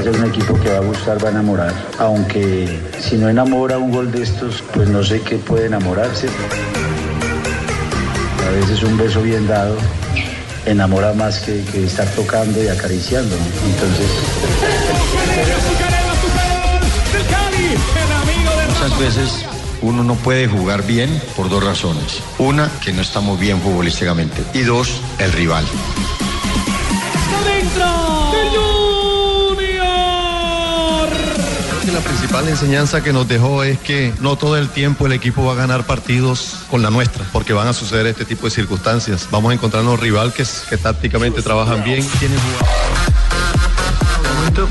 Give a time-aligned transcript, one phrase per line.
[0.00, 1.74] Va a ser un equipo que va a gustar, va a enamorar.
[1.98, 6.26] Aunque si no enamora un gol de estos, pues no sé qué puede enamorarse.
[8.46, 9.76] A veces un beso bien dado
[10.64, 13.36] enamora más que, que estar tocando y acariciando.
[13.36, 13.42] ¿no?
[13.74, 14.06] Entonces,
[18.68, 19.44] Muchas veces
[19.82, 22.22] uno no puede jugar bien por dos razones.
[22.38, 24.42] Una, que no estamos bien futbolísticamente.
[24.54, 25.66] Y dos, el rival.
[32.00, 35.52] La principal enseñanza que nos dejó es que no todo el tiempo el equipo va
[35.52, 39.28] a ganar partidos con la nuestra, porque van a suceder este tipo de circunstancias.
[39.30, 42.06] Vamos a encontrarnos rival que, que tácticamente trabajan bien,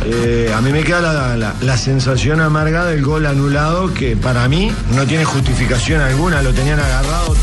[0.06, 5.06] Eh, a mí me queda la, sensación amarga del gol anulado que para mí no
[5.06, 7.36] tiene justificación alguna, lo tenían agarrado.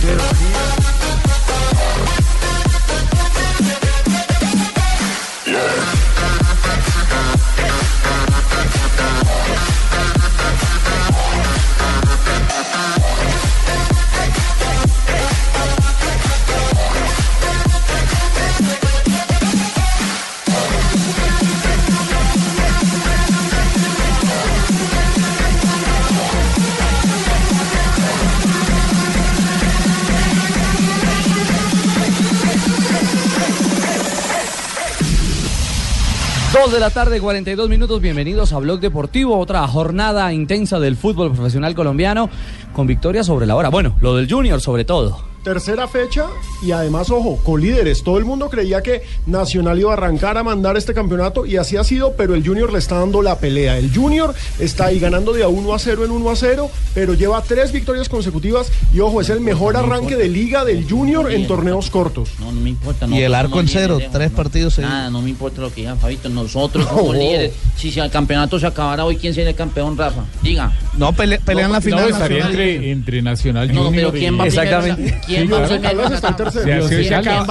[36.56, 38.00] Dos de la tarde, 42 minutos.
[38.00, 39.38] Bienvenidos a Blog Deportivo.
[39.38, 42.30] Otra jornada intensa del fútbol profesional colombiano
[42.72, 43.68] con victoria sobre la hora.
[43.68, 45.35] Bueno, lo del Junior sobre todo.
[45.50, 46.26] Tercera fecha
[46.60, 48.02] y además, ojo, colíderes.
[48.02, 51.76] Todo el mundo creía que Nacional iba a arrancar a mandar este campeonato y así
[51.76, 53.78] ha sido, pero el Junior le está dando la pelea.
[53.78, 57.14] El Junior está ahí ganando de a 1 a 0 en 1 a 0, pero
[57.14, 61.46] lleva tres victorias consecutivos y ojo, es el mejor arranque de liga del Junior en
[61.46, 62.30] torneos cortos.
[62.40, 63.06] No, no me importa.
[63.06, 64.30] Y el arco en cero, tres hombre.
[64.30, 64.96] partidos seguidos.
[64.96, 66.28] Nada, no me importa lo que diga Fabito.
[66.28, 67.20] Nosotros somos No.
[67.20, 67.52] líderes.
[67.76, 70.24] Si, si el campeonato se acabara hoy, ¿quién sería el campeón, Rafa?
[70.42, 70.76] Diga.
[70.98, 72.00] No, pele- pelean la final.
[72.00, 72.68] No, estaría nacional.
[72.68, 74.96] entre, entre Nacional No, Junior pero ¿quién y- va Exactamente.
[75.02, 75.20] primero?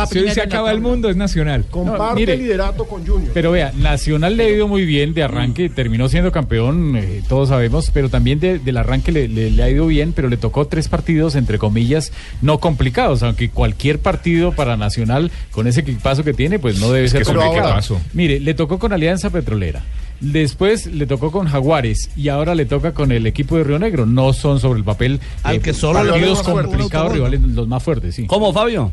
[0.07, 1.65] Si hoy se ¿Quién va acaba, el mundo, es Nacional.
[1.69, 3.31] Comparte No, mire, liderato con Junior.
[3.33, 7.49] Pero vea, Nacional le ha ido muy bien de arranque, terminó siendo campeón, eh, todos
[7.49, 10.65] sabemos, pero también de- del arranque le, le- le ha ido bien, pero le tocó
[10.67, 16.33] tres partidos, entre comillas, no complicados, aunque cualquier partido para Nacional, con ese equipazo que
[16.33, 17.67] tiene, pues no debe ser complicado.
[17.67, 17.75] ahora-
[18.13, 19.81] Mire, le tocó con Alianza Petrolera.
[20.19, 24.05] Después le tocó con Jaguares y ahora le toca con el equipo de Río Negro.
[24.05, 28.25] No son sobre el papel Al que solo partidos complicados, rivales los más fuertes, sí.
[28.25, 28.91] ¿Cómo, Fabio?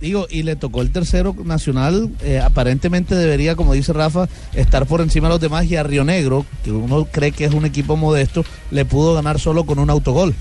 [0.00, 2.10] Digo, y le tocó el tercero nacional.
[2.22, 5.66] eh, aparentemente debería, como dice Rafa, estar por encima de los demás.
[5.66, 9.40] Y a Río Negro, que uno cree que es un equipo modesto, le pudo ganar
[9.40, 10.34] solo con un autogol.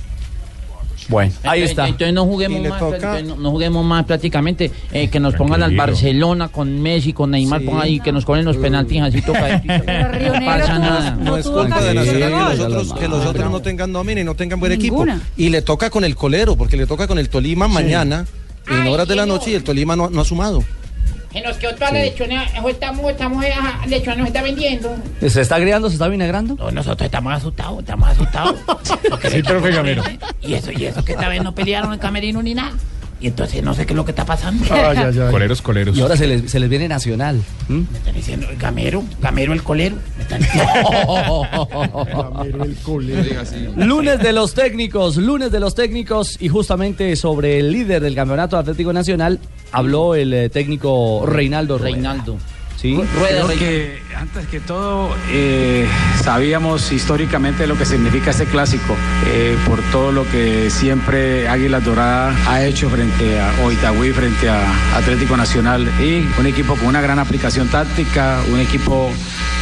[1.09, 1.87] Bueno, ahí Entonces- está.
[1.87, 4.71] Entonces no juguemos más, toca- entonces no, no juguemos más prácticamente.
[4.91, 5.75] eh, que nos pongan al.
[5.75, 7.65] Barcelona con Messi, con Neymar, Sí.
[7.67, 9.77] pongan ahí, que nos ponen los penaltis así tocaditos.
[9.87, 11.11] No pasa nada.
[11.19, 14.21] No es culpa de Nacional que lo los otros, que los otros no tengan nómina
[14.21, 15.13] y no tengan buen Ninguna.
[15.15, 15.27] equipo.
[15.37, 18.25] Y le toca con el colero, porque le toca con el Tolima mañana
[18.69, 20.63] en Ay, horas de la noche y el Tolima no, no ha sumado.
[21.33, 23.45] En los que otra lechona, estamos, estamos,
[23.87, 24.95] lechona nos está vendiendo.
[25.27, 25.89] ¿Se está agriando?
[25.89, 26.55] ¿Se está vinagrando?
[26.55, 28.55] No, nosotros estamos asustados, estamos asustados.
[29.29, 30.03] Sí, Gamero.
[30.03, 32.73] veinte, Y eso, y eso que esta vez no pelearon en camerino ni nada.
[33.19, 34.65] Y entonces no sé qué es lo que está pasando.
[34.69, 35.31] Ay, ay, ay.
[35.31, 35.97] Coleros, coleros.
[35.97, 37.41] Y ahora se les, se les viene Nacional.
[37.67, 37.81] ¿Mm?
[37.91, 39.95] Me están diciendo, Gamero, Gamero el colero.
[40.17, 41.47] Me están diciendo.
[42.33, 43.43] Ramiro, el colero.
[43.75, 48.57] Lunes de los técnicos, lunes de los técnicos y justamente sobre el líder del campeonato
[48.57, 49.39] Atlético Nacional
[49.71, 52.15] habló el eh, técnico Reinaldo Rueda.
[52.77, 52.93] ¿Sí?
[52.93, 53.53] Rueda, Creo Reinaldo.
[53.57, 55.87] que antes que todo eh,
[56.23, 58.95] sabíamos históricamente lo que significa este clásico,
[59.25, 64.47] eh, por todo lo que siempre Águila Dorada ha hecho frente a o Itagüí, frente
[64.47, 64.61] a
[64.95, 69.11] Atlético Nacional y un equipo con una gran aplicación táctica, un equipo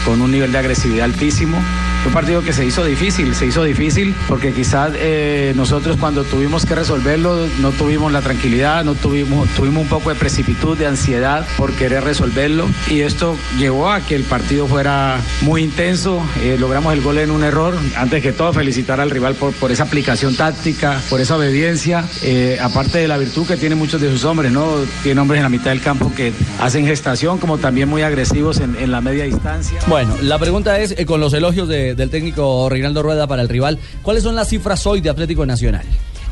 [0.06, 1.58] con un nivel de agresividad altísimo
[2.06, 6.66] Un partido que se hizo difícil, se hizo difícil porque quizás eh, nosotros cuando tuvimos
[6.66, 11.46] que resolverlo no tuvimos la tranquilidad, no tuvimos, tuvimos un poco de precipitud, de ansiedad
[11.58, 16.94] por querer resolverlo y esto llevó a que el partido fuera muy intenso, eh, logramos
[16.94, 17.76] el gol en un error.
[17.98, 23.00] Antes que todo felicitar al rival por, esa aplicación táctica, por esa obediencia, eh, aparte
[23.00, 24.76] de la virtud que tienen muchos de sus hombres, ¿no?
[25.04, 26.32] Tiene hombres en la mitad del campo que
[26.62, 29.80] hacen gestación como también muy agresivos en, la media distancia.
[29.88, 33.80] Bueno, la pregunta es, con los elogios de- del técnico Reinaldo Rueda para el rival,
[34.02, 35.86] ¿cuáles son las cifras hoy de Atlético Nacional?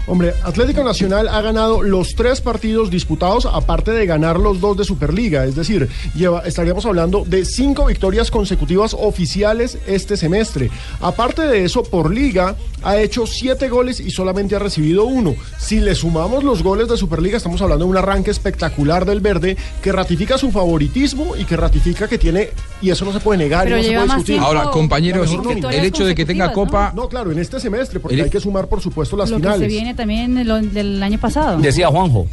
[0.06, 4.84] Hombre, Atlético Nacional ha ganado los tres partidos disputados, aparte de ganar los dos de
[4.84, 5.46] Superliga.
[5.46, 5.88] Es decir,
[6.46, 10.70] estaríamos hablando de cinco victorias consecutivas oficiales este semestre.
[11.00, 15.36] Aparte de eso, por liga ha hecho siete goles y solamente ha recibido uno.
[15.58, 19.58] Si le sumamos los goles de Superliga, estamos hablando de un arranque espectacular del verde
[19.82, 22.50] que ratifica su favoritismo y que ratifica que tiene,
[22.82, 23.68] y eso no se puede negar.
[23.68, 24.26] y no se puede discutir.
[24.26, 25.30] tiempo Ahora, compañeros,
[25.72, 28.40] el hecho de que tenga Copa- No, claro, en este semestre, porque El- hay que
[28.40, 29.68] sumar, por supuesto, las Lo que se finales.
[29.70, 31.60] viene también lo del año pasado.
[31.60, 32.28] Decía Juanjo.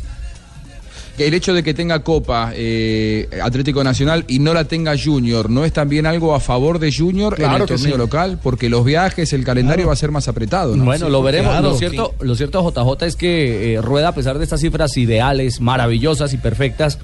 [1.20, 5.50] Que el hecho de que tenga Copa eh, Atlético Nacional y no la tenga Junior,
[5.50, 7.98] ¿no es también algo a favor de Junior en el torneo sí.
[7.98, 8.40] local?
[8.42, 10.74] Porque los viajes, el calendario va a ser más apretado.
[10.76, 10.86] ¿no?
[10.86, 11.62] Bueno, lo veremos.
[11.62, 15.60] lo, cierto, lo cierto, JJ, es que eh, Rueda, a pesar de estas cifras ideales,
[15.60, 16.98] maravillosas y perfectas,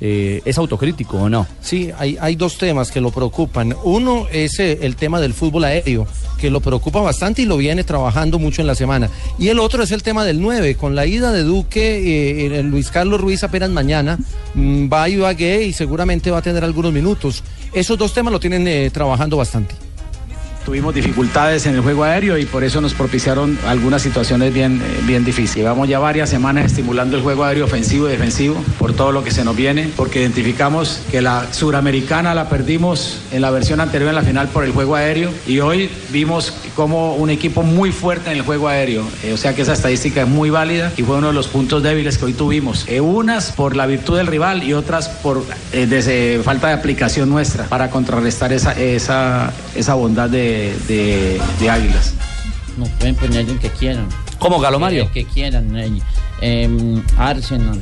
[0.00, 1.46] eh, es autocrítico, ¿o no?
[1.60, 3.74] Sí, hay, hay dos temas que lo preocupan.
[3.84, 6.06] Uno es eh, el tema del fútbol aéreo,
[6.38, 9.10] que lo preocupa bastante y lo viene trabajando mucho en la semana.
[9.38, 10.76] Y el otro es el tema del 9.
[10.76, 14.18] Con la ida de Duque, eh, Luis Carlos Ruiz apenas mañana
[14.54, 17.42] mm, va a Ibagué y seguramente va a tener algunos minutos.
[17.72, 19.74] Esos dos temas lo tienen eh, trabajando bastante.
[20.64, 25.00] Tuvimos dificultades en el juego aéreo y por eso nos propiciaron algunas situaciones bien, eh,
[25.06, 25.56] bien difíciles.
[25.56, 29.30] Llevamos ya varias semanas estimulando el juego aéreo ofensivo y defensivo por todo lo que
[29.30, 34.16] se nos viene, porque identificamos que la suramericana la perdimos en la versión anterior en
[34.16, 38.36] la final por el juego aéreo y hoy vimos como un equipo muy fuerte en
[38.36, 39.04] el juego aéreo.
[39.24, 41.82] Eh, o sea que esa estadística es muy válida y fue uno de los puntos
[41.82, 42.84] débiles que hoy tuvimos.
[42.86, 45.42] Eh, unas por la virtud del rival y otras por
[45.72, 50.49] eh, desde falta de aplicación nuestra para contrarrestar esa, esa, esa bondad de,
[50.88, 52.14] de- de Águilas.
[52.76, 54.08] Nos pueden poner el que quieran.
[54.38, 55.04] ¿Cómo, Galo Mario?
[55.04, 55.76] El que quieran.
[55.76, 55.90] eh,
[56.40, 57.78] em, Arsenal.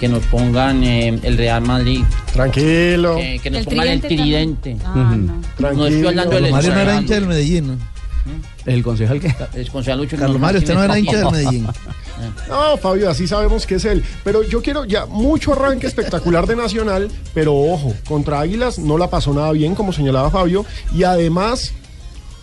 [0.00, 2.02] Que nos pongan em, el Real Madrid.
[2.32, 3.16] Tranquilo.
[3.16, 4.76] Que, que nos El pongan el tridente.
[4.84, 5.40] Ah, no.
[5.72, 7.02] No estoy hablando del Carlos Mario no era concejal.
[7.02, 7.98] hincha del Medellín, ¿no?
[8.66, 9.34] ¿El concejal qué?
[9.54, 11.66] El concejal Lucho Carlos Mario, usted no era hincha del Medellín.
[12.48, 14.02] No, Fabio, así sabemos que es él.
[14.24, 19.08] Pero yo quiero ya mucho arranque espectacular de Nacional, pero ojo, contra Águilas no la
[19.08, 20.66] pasó nada bien, como señalaba Fabio.
[20.92, 21.72] Y además,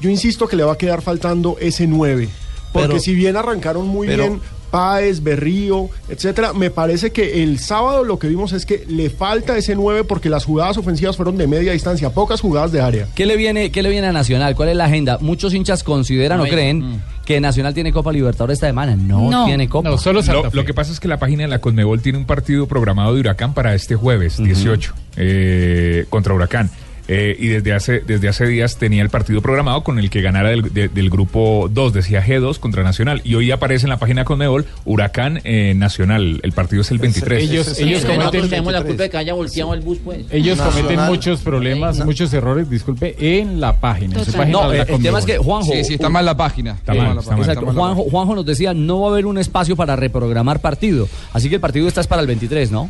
[0.01, 2.29] yo insisto que le va a quedar faltando ese 9.
[2.73, 7.59] Porque Pero- si bien arrancaron muy pero- bien Páez, Berrío, etcétera, me parece que el
[7.59, 11.37] sábado lo que vimos es que le falta ese 9 porque las jugadas ofensivas fueron
[11.37, 13.07] de media distancia, pocas jugadas de área.
[13.15, 14.53] ¿Qué le viene, qué le viene a Nacional?
[14.53, 15.17] ¿Cuál es la agenda?
[15.21, 18.97] Muchos hinchas consideran o Bueno, creen que Nacional tiene Copa Libertadores esta semana.
[18.97, 19.45] No, No.
[19.45, 19.91] tiene Copa.
[19.91, 23.13] lo, lo que pasa es que la página de la Conmebol tiene un partido programado
[23.13, 26.69] de Huracán para este jueves, 18, eh, contra Huracán.
[27.07, 30.49] Eh, y desde hace, desde hace días tenía el partido programado con el que ganara
[30.49, 33.21] del, de- del grupo 2, decía G2 contra Nacional.
[33.23, 36.39] Y hoy aparece en la página de Conmebol Huracán eh, Nacional.
[36.41, 37.43] El partido es el 23.
[37.43, 40.25] Ellos, ellos Nosotros cometen, tenemos la culpa de que haya volteado el bus, pues.
[40.31, 44.17] ellos cometen muchos problemas, muchos errores, disculpe, en la página.
[44.17, 45.37] En su página No, de la el tema es que.
[45.37, 45.71] Juanjo.
[45.73, 46.71] Sí, sí, está mal la página.
[46.71, 47.39] Está Eh, mal, está mal.
[47.41, 47.65] Exacto.
[47.71, 51.07] Juanjo, Juanjo nos decía, no va a haber un espacio para reprogramar partido.
[51.33, 52.89] Así que el partido está es para el 23, ¿no?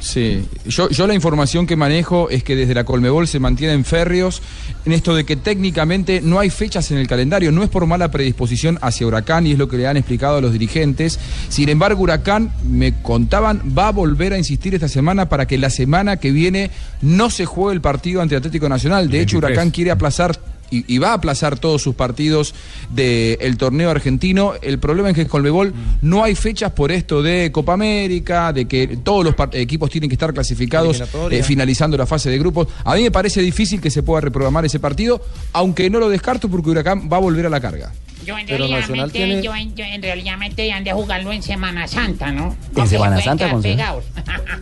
[0.00, 4.42] Sí, yo, yo la información que manejo es que desde la Colmebol se mantienen férreos
[4.86, 8.10] en esto de que técnicamente no hay fechas en el calendario, no es por mala
[8.10, 11.18] predisposición hacia Huracán y es lo que le han explicado a los dirigentes.
[11.50, 15.68] Sin embargo, Huracán, me contaban, va a volver a insistir esta semana para que la
[15.68, 16.70] semana que viene
[17.02, 19.10] no se juegue el partido ante Atlético Nacional.
[19.10, 19.50] De hecho, 23.
[19.50, 22.54] Huracán quiere aplazar y, y va a aplazar todos sus partidos
[22.90, 24.54] del torneo argentino.
[24.60, 25.72] El problema es que en Colmebol
[26.02, 30.14] no hay fechas por esto de Copa América, de que todos los equipos tienen que
[30.14, 32.68] estar clasificados eh, finalizando la fase de grupos.
[32.84, 35.22] A mí me parece difícil que se pueda reprogramar ese partido,
[35.52, 37.92] aunque no lo descarto porque Huracán va a volver a la carga.
[38.26, 41.42] Yo en Pero realidad, Nacional tiene- yo, en- yo en realidad deberían de jugarlo en
[41.42, 42.54] Semana Santa, ¿no?
[42.76, 44.04] ¿En Semana Santa, pegados.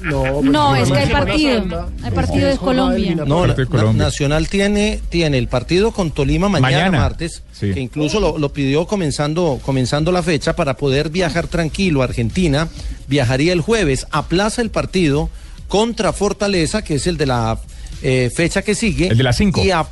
[0.03, 1.91] No, No, pues, es que hay partido.
[2.05, 3.15] Hay partido de Colombia.
[3.27, 3.93] No, Na-.
[3.93, 7.73] Nacional tiene, tiene el partido con Tolima mañana, Mañana, martes, sí.
[7.73, 12.69] que incluso lo, lo pidió comenzando, comenzando la fecha para poder viajar tranquilo a Argentina.
[13.09, 15.31] Viajaría el jueves, aplaza el partido
[15.67, 17.59] contra Fortaleza, que es el de la
[18.03, 19.09] eh, fecha que sigue.
[19.09, 19.63] El de las cinco.
[19.65, 19.87] Y a-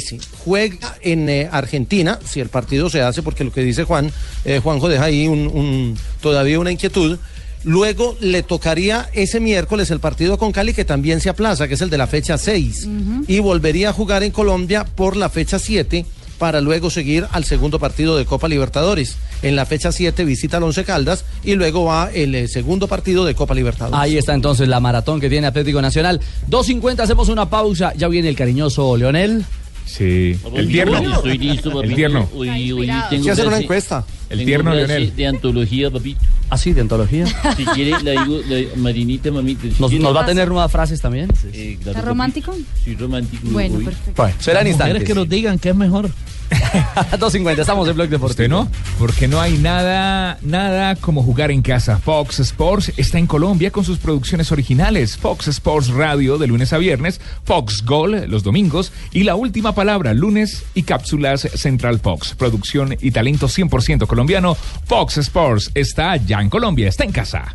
[0.00, 4.10] sí, juega en eh, Argentina, si el partido se hace, porque lo que dice Juan,
[4.44, 7.18] eh, Juanjo deja ahí un, un- todavía una inquietud.
[7.64, 11.80] Luego le tocaría ese miércoles el partido con Cali, que también se aplaza, que es
[11.80, 12.88] el de la fecha 6.
[13.26, 16.06] Y volvería a jugar en Colombia por la fecha 7
[16.38, 19.16] para luego seguir al segundo partido de Copa Libertadores.
[19.42, 23.24] En la fecha 7 visita al Once Caldas y luego va el eh, segundo partido
[23.24, 23.98] de Copa Libertadores.
[23.98, 26.20] Ahí está entonces la maratón que tiene Atlético Nacional.
[26.48, 27.92] 2.50, hacemos una pausa.
[27.96, 29.44] Ya viene el cariñoso Leonel.
[29.88, 30.98] Sí, el tierno.
[31.14, 31.88] Estoy listo, papito.
[31.88, 32.28] El tierno.
[32.34, 34.04] Hoy, hoy tengo Sí, hacer una encuesta.
[34.28, 35.16] El tierno Leonel.
[35.16, 36.20] De antología, papito.
[36.50, 37.26] Ah, sí, de antología.
[37.56, 39.62] Si quiere, la digo, la, Marinita, mamita.
[39.62, 41.30] si ¿Nos, nos va a tener nuevas frases también?
[41.52, 42.54] Eh, claro, ¿Está romántico?
[42.84, 43.48] Sí, romántico.
[43.50, 43.84] Bueno, hoy.
[43.84, 44.12] perfecto.
[44.22, 45.04] Bueno, serán instantes.
[45.04, 46.10] que nos digan qué es mejor.
[47.18, 48.28] 2.50, estamos en Blog Deportivo.
[48.28, 48.68] ¿Usted no?
[48.98, 51.98] Porque no hay nada, nada como jugar en casa.
[51.98, 55.16] Fox Sports está en Colombia con sus producciones originales.
[55.16, 60.14] Fox Sports Radio de lunes a viernes, Fox Gol los domingos y La Última Palabra
[60.14, 62.34] lunes y cápsulas Central Fox.
[62.34, 64.56] Producción y talento 100% colombiano.
[64.86, 67.52] Fox Sports está ya en Colombia, está en casa.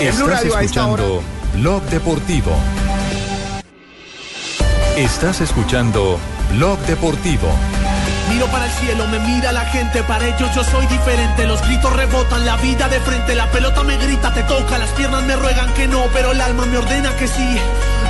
[0.00, 1.22] Estás escuchando
[1.54, 2.52] Blog Deportivo.
[4.98, 6.18] Estás escuchando
[6.54, 7.46] Blog Deportivo.
[8.30, 11.46] Miro para el cielo, me mira la gente, para ellos yo soy diferente.
[11.46, 15.22] Los gritos rebotan, la vida de frente, la pelota me grita, te toca, las piernas
[15.22, 17.58] me ruegan que no, pero el alma me ordena que sí.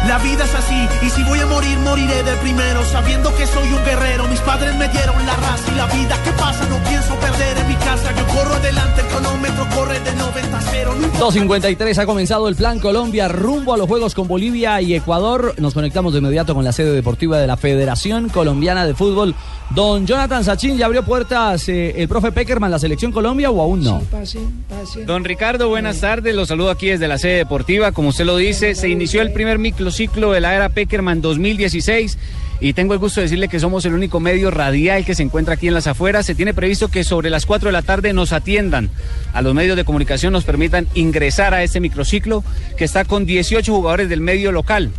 [0.06, 3.68] La vida es así, y si voy a morir, moriré de primero, sabiendo que soy
[3.68, 4.26] un guerrero.
[4.28, 7.68] Mis padres me dieron la raza y la vida que pasa, no pienso perder en
[7.68, 8.14] mi casa.
[8.16, 10.94] Yo corro adelante, el cronómetro corre de 90 a 0.
[10.98, 14.94] No importa 2.53 ha comenzado el plan Colombia rumbo a los Juegos con Bolivia y
[14.94, 15.54] Ecuador.
[15.58, 19.34] Nos conectamos de inmediato con la sede deportiva de la Federación Colombiana de Fútbol.
[19.70, 23.82] Don Jonathan Sachin, ¿ya abrió puertas eh, el profe Peckerman, la Selección Colombia o aún
[23.82, 24.00] no?
[24.10, 24.38] Pase,
[24.68, 25.04] pase.
[25.04, 26.34] Don Ricardo, buenas tardes.
[26.34, 27.92] Los saludo aquí desde la sede deportiva.
[27.92, 32.18] Como usted lo dice, se inició el primer microciclo de la era Peckerman 2016
[32.60, 35.54] y tengo el gusto de decirle que somos el único medio radial que se encuentra
[35.54, 36.26] aquí en las afueras.
[36.26, 38.90] Se tiene previsto que sobre las 4 de la tarde nos atiendan
[39.32, 42.44] a los medios de comunicación, nos permitan ingresar a este microciclo
[42.76, 44.90] que está con 18 jugadores del medio local.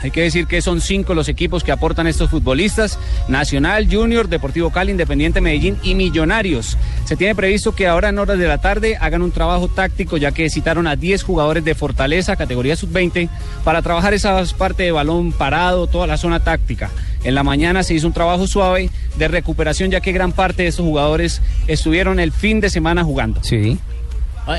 [0.00, 4.70] Hay que decir que son cinco los equipos que aportan estos futbolistas, Nacional, Junior, Deportivo
[4.70, 6.76] Cali, Independiente Medellín y Millonarios.
[7.04, 10.32] Se tiene previsto que ahora en horas de la tarde hagan un trabajo táctico ya
[10.32, 13.28] que citaron a 10 jugadores de Fortaleza, categoría sub-20,
[13.64, 16.90] para trabajar esa parte de balón parado, toda la zona táctica.
[17.24, 20.68] En la mañana se hizo un trabajo suave de recuperación ya que gran parte de
[20.68, 23.42] estos jugadores estuvieron el fin de semana jugando.
[23.42, 23.78] Sí.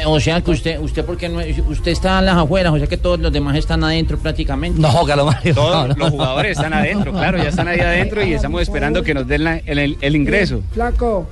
[0.05, 2.97] O sea que usted, usted porque no, usted está en las afueras, o sea que
[2.97, 4.79] todos los demás están adentro prácticamente.
[4.79, 5.55] No, Calomario.
[5.55, 5.95] Todos no, no.
[5.95, 9.43] los jugadores están adentro, claro, ya están ahí adentro y estamos esperando que nos den
[9.45, 10.61] la- el, ingreso.
[10.73, 11.27] Flaco,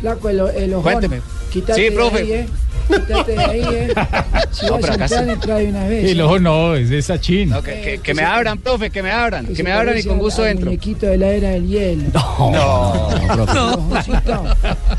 [0.00, 0.82] flaco, el, el ojón.
[0.84, 1.20] Cuénteme.
[1.52, 2.18] Quítate Sí, profe.
[2.18, 2.46] ahí, eh.
[2.88, 3.94] Quítate de ahí, eh.
[4.50, 5.30] Si No, vas pero a acá entrar, sí.
[5.30, 6.10] entra de una vez.
[6.10, 7.50] El ojo no, es de Sachin.
[7.50, 10.18] No, que, que- que me abran, profe, que me abran, que, me abran y con
[10.18, 10.66] gusto al entro.
[10.66, 12.02] muñequito de la era del hielo.
[12.14, 13.58] No, profe.
[13.58, 14.44] Ojoncito.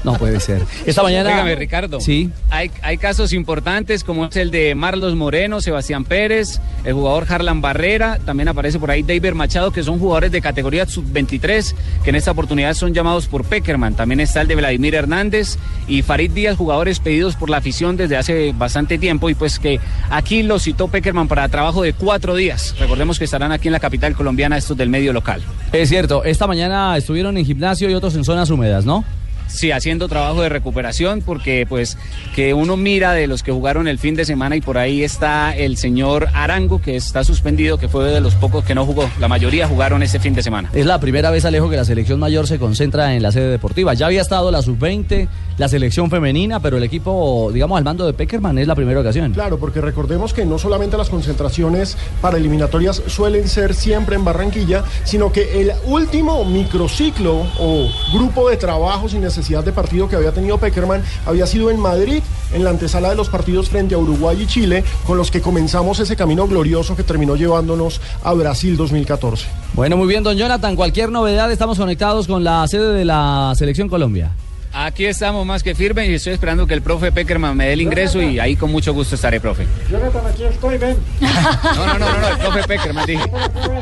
[0.03, 0.61] No puede ser.
[0.85, 1.29] Esta mañana.
[1.31, 1.99] Dígame, Ricardo.
[1.99, 2.29] Sí.
[2.49, 7.61] Hay, hay casos importantes como es el de Marlos Moreno, Sebastián Pérez, el jugador Harlan
[7.61, 12.15] Barrera, también aparece por ahí David Machado, que son jugadores de categoría sub-23, que en
[12.15, 13.95] esta oportunidad son llamados por Peckerman.
[13.95, 18.17] También está el de Vladimir Hernández y Farid Díaz, jugadores pedidos por la afición desde
[18.17, 22.75] hace bastante tiempo y pues que aquí los citó Peckerman para trabajo de cuatro días.
[22.79, 25.41] Recordemos que estarán aquí en la capital colombiana estos del medio local.
[25.71, 29.05] Es cierto, esta mañana estuvieron en gimnasio y otros en zonas húmedas, ¿no?
[29.49, 31.97] Sí, haciendo trabajo de recuperación porque pues
[32.35, 35.55] que uno mira de los que jugaron el fin de semana y por ahí está
[35.55, 39.09] el señor Arango que está suspendido, que fue de los pocos que no jugó.
[39.19, 40.69] La mayoría jugaron ese fin de semana.
[40.73, 43.95] Es la primera vez, Alejo, que la selección mayor se concentra en la sede deportiva.
[43.95, 45.27] Ya había estado la sub-20,
[45.57, 49.33] la selección femenina, pero el equipo, digamos, al mando de Peckerman es la primera ocasión.
[49.33, 54.83] Claro, porque recordemos que no solamente las concentraciones para eliminatorias suelen ser siempre en Barranquilla,
[55.03, 60.33] sino que el último microciclo o grupo de trabajo sin necesidad de partido que había
[60.33, 62.21] tenido Peckerman había sido en Madrid,
[62.53, 65.99] en la antesala de los partidos frente a Uruguay y Chile, con los que comenzamos
[65.99, 69.47] ese camino glorioso que terminó llevándonos a Brasil 2014.
[69.73, 70.75] Bueno, muy bien, don Jonathan.
[70.75, 74.31] Cualquier novedad, estamos conectados con la sede de la selección Colombia.
[74.73, 77.81] Aquí estamos más que firmes y estoy esperando que el profe Peckerman me dé el
[77.81, 79.65] ingreso y ahí con mucho gusto estaré, profe.
[79.89, 80.97] Jonathan, aquí estoy, ven.
[81.21, 83.31] No, no, no, no, no, el profe Peckerman dije.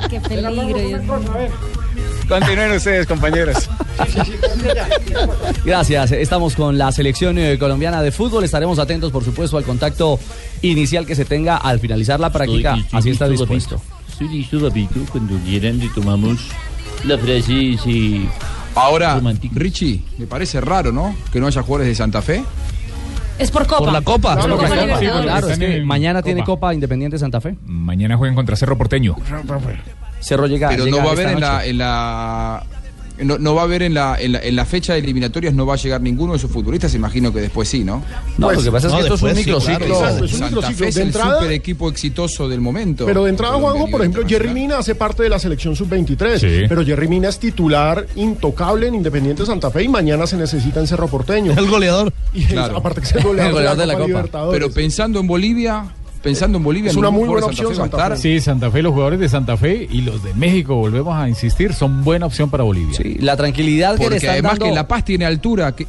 [0.10, 1.02] Qué peligro.
[2.28, 3.70] Continúen ustedes, compañeros.
[5.64, 6.12] Gracias.
[6.12, 8.44] Estamos con la selección eh, colombiana de fútbol.
[8.44, 10.20] Estaremos atentos, por supuesto, al contacto
[10.62, 12.72] inicial que se tenga al finalizar la práctica.
[12.76, 13.78] Estoy- estoy Así está listo, dispuesto.
[13.78, 14.12] papito.
[14.12, 15.00] Estoy listo, papito.
[15.12, 16.40] Cuando quieran retomamos
[17.06, 18.30] la frase sí,
[18.76, 19.20] Ahora,
[19.54, 21.16] Richie, me parece raro, ¿no?
[21.32, 22.44] Que no haya jugadores de Santa Fe.
[23.40, 23.80] Es por Copa.
[23.80, 24.36] Por la Copa.
[24.36, 25.00] Por Por la la Copa Copa.
[25.00, 25.26] Libertadores.
[25.32, 26.52] Claro, es que mañana tiene Copa.
[26.68, 27.56] Copa Independiente Santa Fe.
[27.66, 29.16] Mañana juegan contra Cerro Porteño.
[30.20, 30.70] Cerro llega.
[30.70, 32.64] Pero llega no va a haber en la, en la
[33.24, 35.66] no, no va a haber en la, en, la, en la fecha de eliminatorias, no
[35.66, 38.04] va a llegar ninguno de esos futbolistas, imagino que después sí, ¿no?
[38.38, 39.88] No, lo que pasa es que esto es un microciclo.
[40.24, 40.88] Es un microciclo.
[40.88, 43.08] Es De el entrada- super equipo exitoso del momento.
[43.08, 46.38] Pero de entrada, Juanjo, de por ejemplo, Jerry Mina hace parte de la selección sub-23.
[46.38, 46.66] Sí.
[46.70, 50.86] Pero Jerry Mina es titular intocable en Independiente Santa Fe y mañana se necesita en
[50.86, 51.54] Cerro Porteño.
[51.58, 52.14] El goleador.
[52.36, 52.78] Y es- Claro.
[52.78, 54.60] aparte que es el goleador, de la Copa, Libertadores.
[54.62, 55.86] Pero pensando en Bolivia,
[56.28, 58.18] pensando en Bolivia, Es una muy buena opción, Santa Fe.
[58.18, 61.74] Sí, Santa Fe, los jugadores de Santa Fe y los de México, volvemos a insistir,
[61.74, 62.98] son buena opción para Bolivia.
[62.98, 64.66] Sí, la tranquilidad que le Porque están además dando...
[64.66, 65.88] que La Paz tiene altura, que,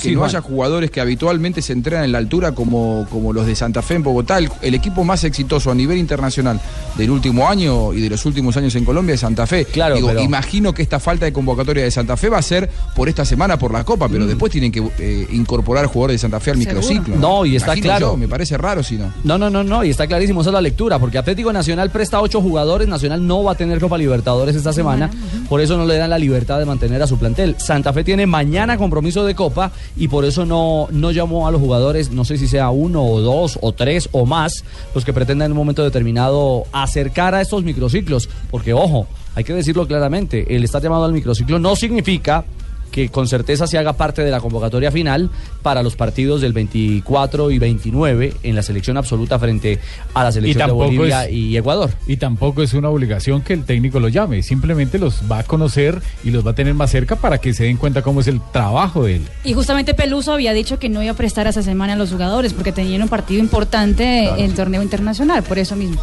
[0.00, 0.30] que Sí, no Juan.
[0.30, 3.94] haya jugadores que habitualmente se entrenan en la altura como, como los de Santa Fe
[3.94, 4.38] en Bogotá.
[4.38, 6.60] El, el equipo más exitoso a nivel internacional
[6.96, 9.64] del último año y de los últimos años en Colombia es Santa Fe.
[9.66, 12.68] Claro, Digo, pero- imagino que esta falta de convocatoria de Santa Fe va a ser
[12.94, 14.12] por esta semana por la Copa, Mm.
[14.12, 16.80] pero después tienen que eh, incorporar jugadores de Santa Fe al Seguro.
[16.80, 17.16] microciclo.
[17.16, 18.10] No, y está Imagino claro.
[18.12, 19.12] yo, me parece raro si no.
[19.24, 22.20] No, no, no, no, y está clarísimo, esa es la lectura, porque Atlético Nacional presta
[22.20, 25.10] ocho jugadores, Nacional no va a tener Copa Libertadores esta semana,
[25.48, 27.56] por eso no le dan la libertad de mantener a su plantel.
[27.58, 31.60] Santa Fe tiene mañana compromiso de Copa y por eso no, no llamó a los
[31.60, 35.46] jugadores, no sé si sea uno o dos o tres o más, los que pretendan
[35.46, 40.64] en un momento determinado acercar a estos microciclos, porque ojo, hay que decirlo claramente, el
[40.64, 42.44] estar llamado al microciclo no significa
[42.90, 45.30] que con certeza se haga parte de la convocatoria final
[45.62, 49.78] para los partidos del 24 y 29 en la selección absoluta frente
[50.14, 51.90] a la Y selección de Bolivia es- y Ecuador.
[52.06, 56.00] Y tampoco es una obligación que el técnico lo llame, simplemente los va a conocer
[56.24, 58.40] y los va a tener más cerca para que se den cuenta cómo es el
[58.52, 59.22] trabajo de él.
[59.44, 62.52] Y justamente Peluso había dicho que no iba a prestar esa semana a los jugadores
[62.52, 66.00] porque tenían un partido importante en el torneo internacional, por eso mismo.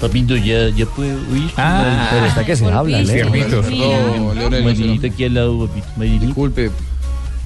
[0.00, 1.50] Papito, ya, ya puedo oír.
[1.56, 3.06] Ah, pero está que se habla, Leo.
[3.30, 3.66] Ciernitos.
[3.70, 5.86] No, Marinita aquí al lado, papito.
[5.96, 6.26] Marinita.
[6.26, 6.70] Disculpe.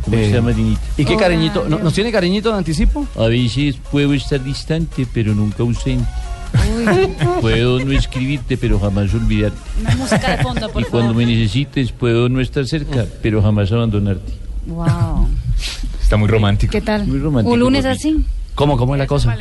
[0.04, 0.80] ¿Cómo Eh, está Marinita?
[0.96, 1.66] ¿Y qué cariñito?
[1.68, 3.06] ¿No- ¿Nos tiene cariñito de anticipo?
[3.16, 6.04] A veces puedo estar distante, pero nunca ausente.
[7.40, 9.56] Puedo no escribirte, pero jamás olvidarte.
[9.80, 11.24] Una música de fondo, por Y cuando favor.
[11.24, 14.32] me necesites, puedo no estar cerca, pero jamás abandonarte.
[14.66, 15.28] Wow.
[16.02, 16.72] Está muy romántico.
[16.72, 17.06] ¿Qué tal?
[17.06, 18.08] Muy romántico, ¿Un lunes papito.
[18.08, 18.24] así?
[18.54, 19.34] ¿Cómo, cómo es la cosa?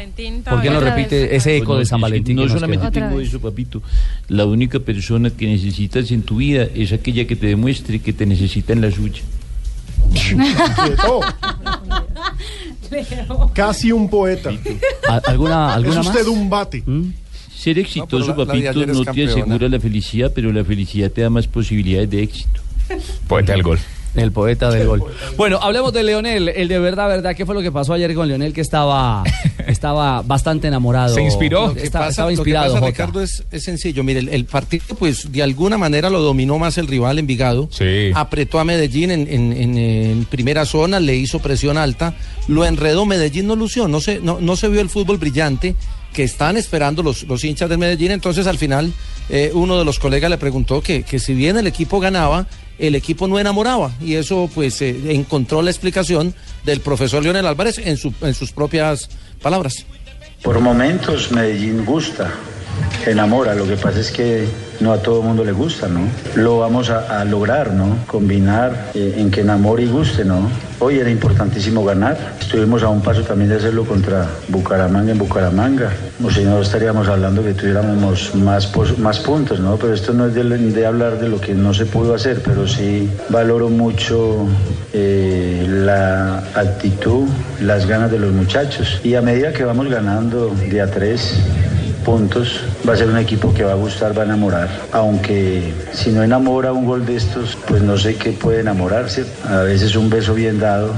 [0.49, 2.37] ¿Por qué no repite ese eco de San Valentín?
[2.37, 3.07] No que solamente queda?
[3.09, 3.81] tengo eso, papito.
[4.29, 8.25] La única persona que necesitas en tu vida es aquella que te demuestre que te
[8.25, 9.21] necesita en la suya.
[13.53, 14.51] Casi un poeta.
[15.07, 16.27] ¿A- ¿Alguna, alguna es usted más?
[16.27, 16.39] ¿Mm?
[16.41, 16.83] un bate.
[17.55, 19.31] Ser exitoso, No, la- papito, no te campeona.
[19.33, 22.61] asegura la felicidad, pero la felicidad te da más posibilidades de éxito.
[23.27, 23.79] Poeta del gol.
[24.15, 25.03] El poeta del gol.
[25.37, 27.35] Bueno, hablemos de Leonel, el de verdad, verdad.
[27.35, 29.23] ¿Qué fue lo que pasó ayer con Leonel que estaba,
[29.67, 31.15] estaba bastante enamorado?
[31.69, 32.85] Lo que Estaba, pasa- estaba lo que inspirado, pasa.
[32.87, 34.03] Ricardo, es, es sencillo.
[34.03, 37.69] Mire, el, el partido, pues, de alguna manera lo dominó más el rival Envigado.
[38.15, 42.15] Apretó a Medellín en, en- en- en primera zona, le hizo presión alta,
[42.47, 43.05] lo enredó.
[43.05, 45.75] Medellín no lució, no se, no, no se vio el fútbol brillante
[46.13, 48.11] que están esperando los, los hinchas del Medellín.
[48.11, 48.91] Entonces, al final,
[49.29, 52.47] eh, uno de los colegas le preguntó que, que si bien el equipo ganaba,
[52.79, 53.91] el equipo no enamoraba.
[54.01, 58.51] Y eso, pues, eh, encontró la explicación del profesor Leonel Álvarez en, su- en sus
[58.51, 59.09] propias
[59.41, 59.85] palabras.
[60.41, 62.33] Por momentos Medellín gusta,
[63.05, 64.47] enamora, lo que pasa es que
[64.79, 66.01] no a todo el mundo le gusta, ¿no?
[66.35, 67.97] Lo vamos a, lograr, ¿no?
[68.07, 70.49] Combinar eh, en que enamore y guste, ¿no?
[70.79, 75.91] Hoy era importantísimo ganar, estuvimos a un paso también de hacerlo contra Bucaramanga en Bucaramanga,
[76.23, 79.75] o si no estaríamos hablando que tuviéramos más, más puntos, ¿no?
[79.75, 83.09] Pero esto no es de, hablar de lo que no se pudo hacer, pero sí
[83.29, 84.47] valoro mucho
[84.93, 87.27] eh, la actitud,
[87.61, 89.01] las ganas de los muchachos.
[89.03, 91.35] Y a medida que vamos ganando de a tres
[92.09, 94.67] puntos, va a ser un equipo que va a gustar, va a enamorar.
[94.91, 99.25] Aunque si no enamora un gol de estos, pues no sé qué puede enamorarse.
[99.47, 100.91] A veces un beso bien dado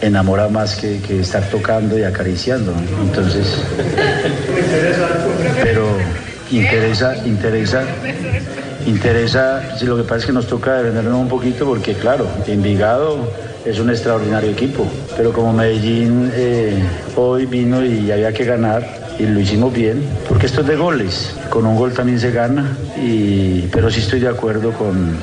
[0.00, 2.72] enamora más que, que estar tocando y acariciando.
[3.02, 3.46] Entonces,
[5.62, 5.86] pero
[6.50, 7.84] interesa, interesa,
[8.86, 13.30] interesa, si lo que pasa es que nos toca defendernos un poquito porque claro, Envigado
[13.66, 16.82] es un extraordinario equipo, pero como Medellín eh,
[17.16, 21.36] hoy vino y había que ganar y lo hicimos bien, porque esto es de goles,
[21.50, 25.16] con un gol también se gana, y, pero sí estoy de acuerdo con,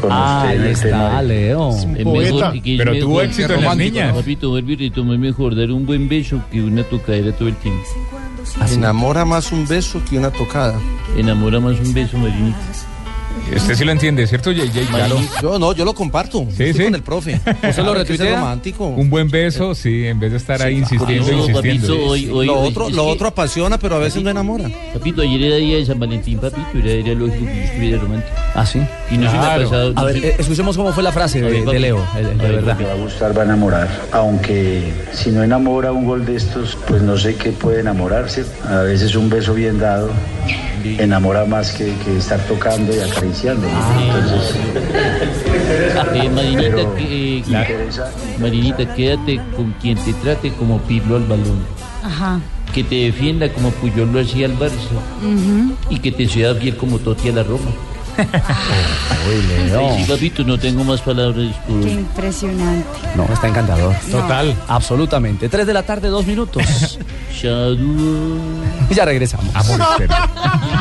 [0.00, 1.06] con usted en Ahí el tema.
[1.06, 1.70] está, de- Leo.
[1.70, 4.14] Es mejor que- Pero tuvo éxito en las niñas.
[4.14, 7.82] Papito, retoma, es mejor dar un buen beso que una tocadera todo el tiempo.
[8.72, 10.74] Enamora más un beso que una tocada.
[11.16, 12.58] Enamora más un beso, Marinita.
[13.54, 14.86] Usted sí lo entiende, ¿cierto, JJ?
[14.96, 16.38] Ya lo- Yo no, yo lo comparto.
[16.56, 16.84] Sí, Estoy sí.
[16.84, 17.34] con el profe.
[17.46, 18.36] ¿Usted lo Claro, retuitea?
[18.36, 18.86] romántico.
[18.88, 21.86] Un buen beso, sí, en vez de estar ahí insistiendo, No, insistiendo.
[21.88, 24.68] papito, hoy- hoy- lo otro, es lo que- otro apasiona, pero a veces no enamora.
[24.92, 28.32] Papito, ayer era día de San Valentín, papito, era, era lógico que yo estuviera romántico.
[28.54, 28.80] Ah, sí.
[29.10, 29.92] Y no se me ha pasado.
[29.96, 32.78] A ver, eh, escuchemos cómo fue la frase de, de Leo, el- el de verdad.
[32.86, 33.88] va a gustar, va a enamorar.
[34.12, 38.44] Aunque si no enamora un gol de estos, pues no sé qué puede enamorarse.
[38.68, 40.10] A veces un beso bien dado
[40.84, 43.66] enamora más que, que estar tocando y acariciando.
[43.68, 44.00] ¿no?
[44.00, 44.56] Entonces,
[46.14, 48.00] Eh, Marinita, que- eh,
[48.40, 51.58] Marinita, quédate con quien te trate como Pirlo al balón.
[52.02, 52.40] Ajá.
[52.72, 54.98] Que te defienda como Puyol lo hacía al Barça.
[55.90, 57.70] Y que te sea fiel como Totti a la Roma.
[59.66, 59.88] Leo.
[59.90, 61.52] Ay, sí, papito, no tengo más palabras.
[61.66, 62.86] por Qué impresionante.
[63.16, 63.92] No, está encantador.
[64.08, 64.18] No.
[64.20, 64.54] Total.
[64.68, 65.48] Absolutamente.
[65.48, 66.62] Tres de la tarde, dos minutos.
[67.42, 69.54] ya regresamos.
[69.54, 69.80] Amor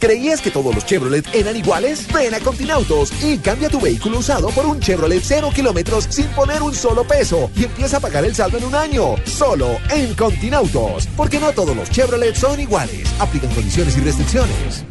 [0.00, 2.10] ¿Creías que todos los Chevrolet eran iguales?
[2.10, 6.62] Ven a Continautos y cambia tu vehículo usado por un Chevrolet 0 kilómetros sin poner
[6.62, 9.16] un solo peso y empieza a pagar el saldo en un año.
[9.26, 11.06] Solo en Continautos.
[11.16, 13.08] Porque no todos los Chevrolet son iguales.
[13.18, 14.84] Aplican condiciones y restricciones.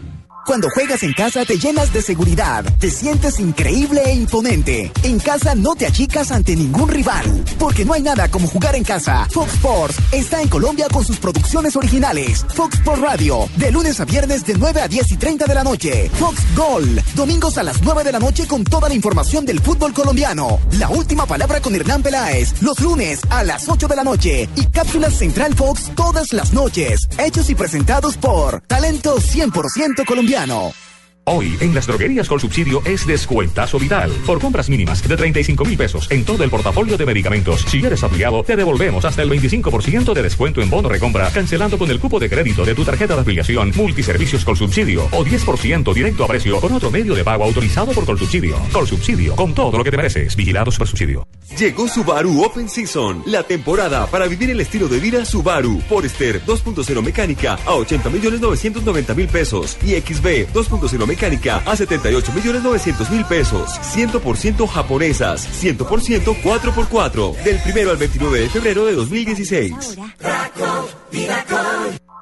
[0.49, 4.91] Cuando juegas en casa te llenas de seguridad, te sientes increíble e imponente.
[5.03, 8.83] En casa no te achicas ante ningún rival, porque no hay nada como jugar en
[8.83, 9.27] casa.
[9.31, 12.43] Fox Sports está en Colombia con sus producciones originales.
[12.55, 15.63] Fox Sports Radio, de lunes a viernes de 9 a 10 y 30 de la
[15.63, 16.09] noche.
[16.15, 19.93] Fox Gol, domingos a las 9 de la noche con toda la información del fútbol
[19.93, 20.59] colombiano.
[20.79, 24.49] La última palabra con Hernán Peláez, los lunes a las 8 de la noche.
[24.55, 27.07] Y cápsulas Central Fox todas las noches.
[27.19, 30.38] Hechos y presentados por Talento 100% colombiano.
[30.39, 30.88] italiano.
[31.31, 34.09] Hoy, en las droguerías con subsidio es descuentazo vital.
[34.25, 37.61] Por compras mínimas de 35 mil pesos en todo el portafolio de medicamentos.
[37.67, 41.91] Si eres afiliado, te devolvemos hasta el 25% de descuento en bono recompra, cancelando con
[41.91, 46.23] el cupo de crédito de tu tarjeta de afiliación Multiservicios con subsidio o 10% directo
[46.23, 48.57] a precio con otro medio de pago autorizado por Colsubsidio.
[48.71, 50.35] Colsubsidio, con todo lo que te mereces.
[50.35, 51.27] Vigilado por subsidio.
[51.59, 55.79] Llegó Subaru Open Season, la temporada para vivir el estilo de vida Subaru.
[55.81, 61.18] Forester 2.0 mecánica a 80 millones 990 mil pesos y XB 2.0 mecánica
[61.65, 63.79] a 78 millones 900 mil pesos.
[63.95, 67.43] 100% japonesas, 100% 4x4.
[67.43, 69.97] Del primero al 29 de febrero de 2016.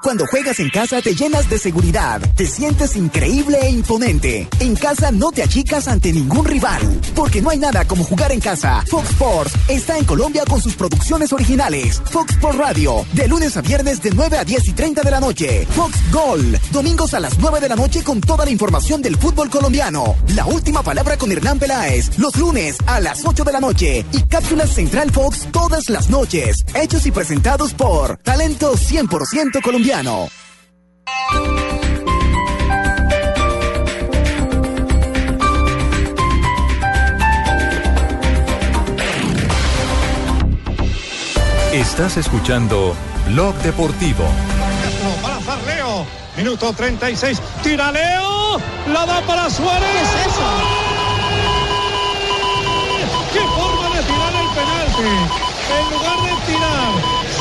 [0.01, 4.47] Cuando juegas en casa te llenas de seguridad, te sientes increíble e imponente.
[4.59, 6.81] En casa no te achicas ante ningún rival,
[7.15, 8.83] porque no hay nada como jugar en casa.
[8.87, 12.01] Fox Sports está en Colombia con sus producciones originales.
[12.11, 15.19] Fox Sports Radio, de lunes a viernes de 9 a 10 y 30 de la
[15.19, 15.67] noche.
[15.71, 19.49] Fox Gol, domingos a las 9 de la noche con toda la información del fútbol
[19.49, 20.15] colombiano.
[20.35, 24.05] La última palabra con Hernán Peláez, los lunes a las 8 de la noche.
[24.13, 26.63] Y cápsulas Central Fox todas las noches.
[26.75, 29.86] Hechos y presentados por Talento 100% colombiano.
[41.71, 42.93] Estás escuchando
[43.27, 44.25] Blog Deportivo.
[45.21, 46.05] Para hacer Leo.
[46.35, 47.41] Minuto 36.
[47.63, 48.57] Tira Leo.
[48.91, 49.87] La da para Suárez.
[53.31, 55.47] ¡Qué forma de tirar el penalti!
[55.77, 56.56] En lugar de tirar,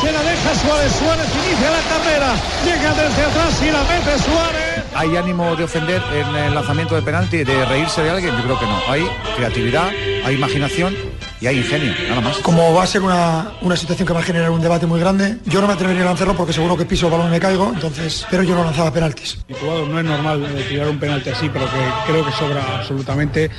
[0.07, 0.92] se la deja Suárez.
[0.92, 2.35] Suárez inicia la carrera.
[2.64, 4.85] Llega desde atrás y la mete Suárez.
[4.95, 8.37] ¿Hay ánimo de ofender en el lanzamiento de penalti, de reírse de alguien?
[8.37, 8.81] Yo creo que no.
[8.88, 9.88] Hay creatividad,
[10.25, 10.95] hay imaginación
[11.40, 12.38] y hay ingenio, nada más.
[12.38, 15.38] Como va a ser una, una situación que va a generar un debate muy grande,
[15.45, 17.73] yo no me atrevería a lanzarlo porque seguro que piso el balón y me caigo,
[17.75, 19.38] entonces, pero yo no lanzaba penaltis.
[19.49, 22.79] Mi jugador no es normal eh, tirar un penalti así, pero que creo que sobra
[22.79, 23.45] absolutamente.
[23.45, 23.51] Eh,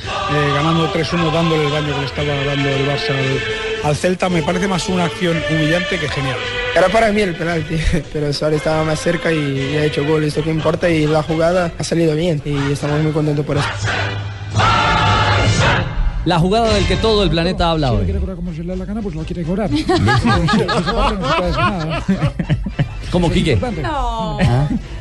[0.56, 4.42] ganando 3-1, dándole el daño que le estaba dando el Barça al, al Celta, me
[4.44, 6.36] parece más una acción humillante que genial.
[6.76, 7.78] Era para mí el penalti,
[8.14, 11.24] pero Suárez estaba más cerca y, y ha hecho gol, esto que importa y la
[11.24, 13.66] jugada ha salido bien y estamos muy contentos por eso.
[16.26, 18.04] La jugada del que todo el planeta habla Si hoy.
[18.04, 19.70] quiere cobrar como se le da la gana, pues lo quiere cobrar.
[23.12, 23.58] ¿Cómo, Quique?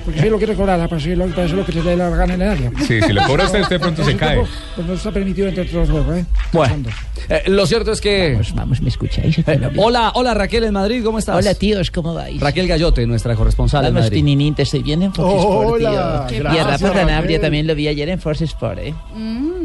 [0.06, 2.16] Porque si lo quiere cobrar, para eso lo, para eso lo que le da la
[2.16, 2.70] gana en el área.
[2.86, 4.36] Sí, si lo cobra usted, usted pronto se cae.
[4.36, 6.24] tiempo, Pues no está permitido entre otros juegos, ¿eh?
[6.52, 6.88] Bueno,
[7.28, 8.40] eh, lo cierto es que.
[8.54, 9.36] Vamos, ¿me escucháis?
[9.76, 11.36] hola, hola Raquel en Madrid, ¿cómo estás?
[11.36, 12.40] Hola, tíos, ¿cómo vais?
[12.40, 14.18] Raquel Gallote, nuestra corresponsal en Vamos, Madrid.
[14.18, 16.36] Tininín, te estoy viendo en Fox Sport, Hola, tío.
[16.36, 17.40] Y a gracias, Rafa Sanabria Raquel.
[17.40, 18.94] también lo vi ayer en Force Sport, ¿eh?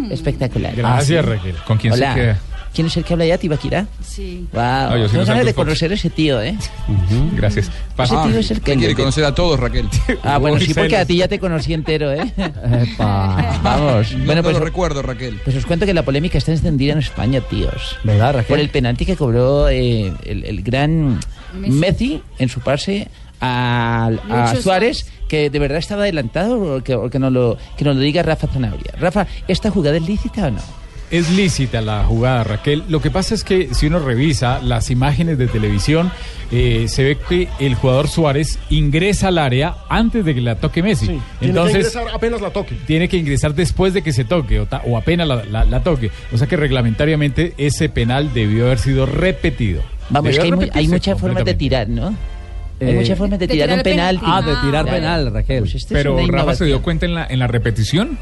[0.09, 0.75] Espectacular.
[0.75, 1.55] Gracias, Raquel.
[1.67, 2.13] ¿Con quién Hola.
[2.15, 2.39] se queda?
[2.73, 3.85] ¿Quién es el que habla ya, Tibaquira?
[4.01, 4.47] Sí.
[4.53, 4.61] Wow.
[4.63, 6.55] No, sí Tengo no ganas salgo de en conocer a ese tío, ¿eh?
[7.35, 7.69] Gracias.
[7.97, 8.77] Ese tío es el que...
[8.77, 9.89] quiere conocer a todos, Raquel.
[10.31, 12.33] Ah, bueno, sí, porque a ti ya te conocí entero, ¿eh?
[12.97, 14.13] Vamos.
[14.13, 15.39] No, bueno, no pues lo recuerdo, Raquel.
[15.43, 17.97] Pues os cuento que la polémica está encendida en España, tíos.
[18.03, 18.47] ¿Verdad, Raquel?
[18.47, 21.19] Por el penalti que cobró eh, el, el gran
[21.53, 21.71] Messi.
[21.71, 22.23] Messi.
[22.39, 23.07] en su pase
[23.41, 27.95] a, Suárez, que de verdad estaba adelantado, o que, o que, nos lo, que nos
[27.95, 28.93] lo diga Rafa Zanabria.
[28.99, 30.80] Rafa, ¿esta jugada es lícita o no?
[31.11, 32.83] Es lícita la jugada, Raquel.
[32.89, 36.11] Lo que pasa es que si uno revisa las imágenes de televisión,
[36.51, 40.81] eh, se ve que el jugador Suárez ingresa al área antes de que la toque
[40.83, 41.05] Messi.
[41.07, 42.75] Tiene que Entonces ingresar apenas la toque.
[42.87, 45.83] tiene que ingresar después de que se toque o, ta- o apenas la, la- la
[45.83, 46.11] toque.
[46.33, 49.81] O sea que reglamentariamente ese penal debió haber sido repetido.
[50.09, 52.07] Vamos, que hay, mu- hay muchas formas de tirar, ¿no?
[52.81, 54.19] Hay Eh, muchas formas de, de tirar, tirar un penal.
[54.19, 54.25] penalti.
[54.27, 55.59] Ah, de tirar penal, Raquel.
[55.59, 58.17] Pues este Pero Rafa se dio cuenta en la, en la repetición.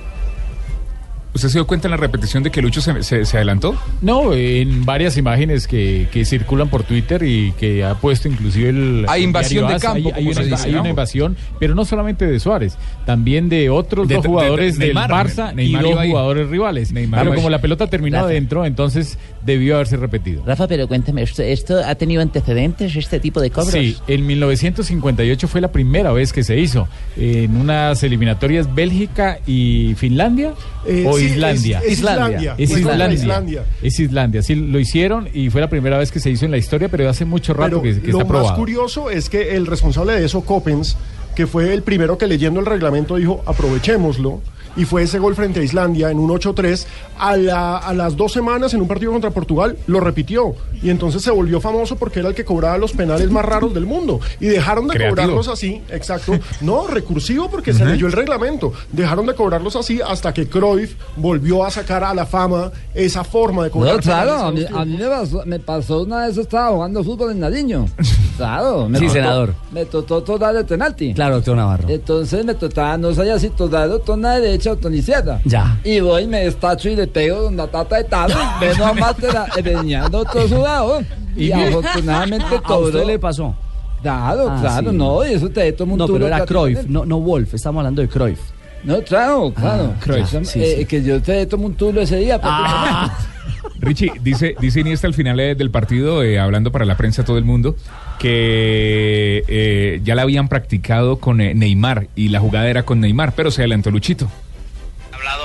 [1.32, 3.76] ¿Usted se dio cuenta en la repetición de que Lucho se, se- se adelantó?
[4.02, 9.06] No, en varias imágenes que, que circulan por Twitter y que ha puesto inclusive el...
[9.08, 10.80] Hay invasión de campo, Hay, una, dice, hay ¿no?
[10.82, 14.86] una invasión, pero no solamente de Suárez, también de otros De- dos de- jugadores de-
[14.88, 16.10] del Neymar, Barça Neymar y dos ahí.
[16.10, 16.92] jugadores rivales.
[16.92, 18.28] Neymar pero como la pelota terminó Rafa.
[18.30, 20.44] adentro, entonces debió haberse repetido.
[20.46, 23.72] Rafa, pero cuéntame, ¿esto, esto ha tenido antecedentes, este tipo de cobros?
[23.72, 29.94] Sí, en 1958 fue la primera vez que se hizo en unas eliminatorias Bélgica y
[29.96, 30.54] Finlandia
[30.88, 31.80] Eh, o Islandia.
[31.86, 32.56] es- Islandia.
[32.58, 33.14] Es Islandia.
[33.14, 33.64] Islandia.
[33.82, 34.42] Es Islandia.
[34.44, 37.10] Sí, lo hicieron y fue la primera vez que se hizo en la historia, pero
[37.10, 38.56] hace mucho rato Pero que, que lo está más probado.
[38.56, 40.98] curioso es que el responsable de eso, Coppens,
[41.36, 44.42] que fue el primero que leyendo el reglamento dijo aprovechémoslo,
[44.80, 46.86] y fue ese gol frente a Islandia en un 8-3,
[47.20, 51.22] a, la- a las dos semanas en un partido contra Portugal lo repitió, y entonces
[51.22, 54.46] se volvió famoso porque era el que cobraba los penales más raros del mundo, y
[54.48, 55.16] dejaron de Creativo.
[55.16, 60.34] cobrarlos así, exacto, no, recursivo porque se leyó el reglamento, dejaron de cobrarlos así hasta
[60.34, 64.52] que Cruyff volvió a sacar a la fama esa forma de cobrar No, claro, a
[64.52, 67.86] penales mí, a mí me, pasó, me pasó una vez, estaba jugando fútbol en Nariño.
[68.40, 68.88] Claro.
[68.88, 69.54] Me Sí, tocó- senador.
[69.74, 71.14] Me tocó tocar el penalti.
[71.14, 71.90] Claro, doctor Navarro.
[71.90, 73.90] Entonces me tocaba, no sabía si o tocar
[74.36, 75.42] derecha o tocar izquierda.
[75.46, 75.78] Ya.
[75.84, 78.36] Y voy, me destacho y le pego donde la tata de talo.
[78.60, 81.02] Veno a mátera, venía otro sudado.
[81.36, 82.88] Y, Y- afortunadamente ¿A todo.
[82.88, 83.56] usted le pasó?
[84.02, 84.98] Claro, Ah, claro, sí.
[84.98, 88.02] no, y eso te toma un No, pero era Cruyff, no, no Wolf, estamos hablando
[88.02, 88.40] de Cruyff.
[88.86, 89.94] No, claro, claro.
[90.00, 90.86] Cruyff, Eso, sí, eh, sí.
[90.86, 92.40] Que yo te tomo un tulo ese día.
[92.42, 93.18] Ah.
[93.82, 97.38] Richie, dice, dice Iniesta al final eh, del partido, eh, hablando para la prensa todo
[97.38, 97.76] el mundo,
[98.20, 103.52] que eh, ya la habían practicado con Neymar y la jugada era con Neymar, pero
[103.52, 104.28] se adelantó Luchito.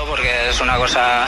[0.07, 1.27] Porque es una cosa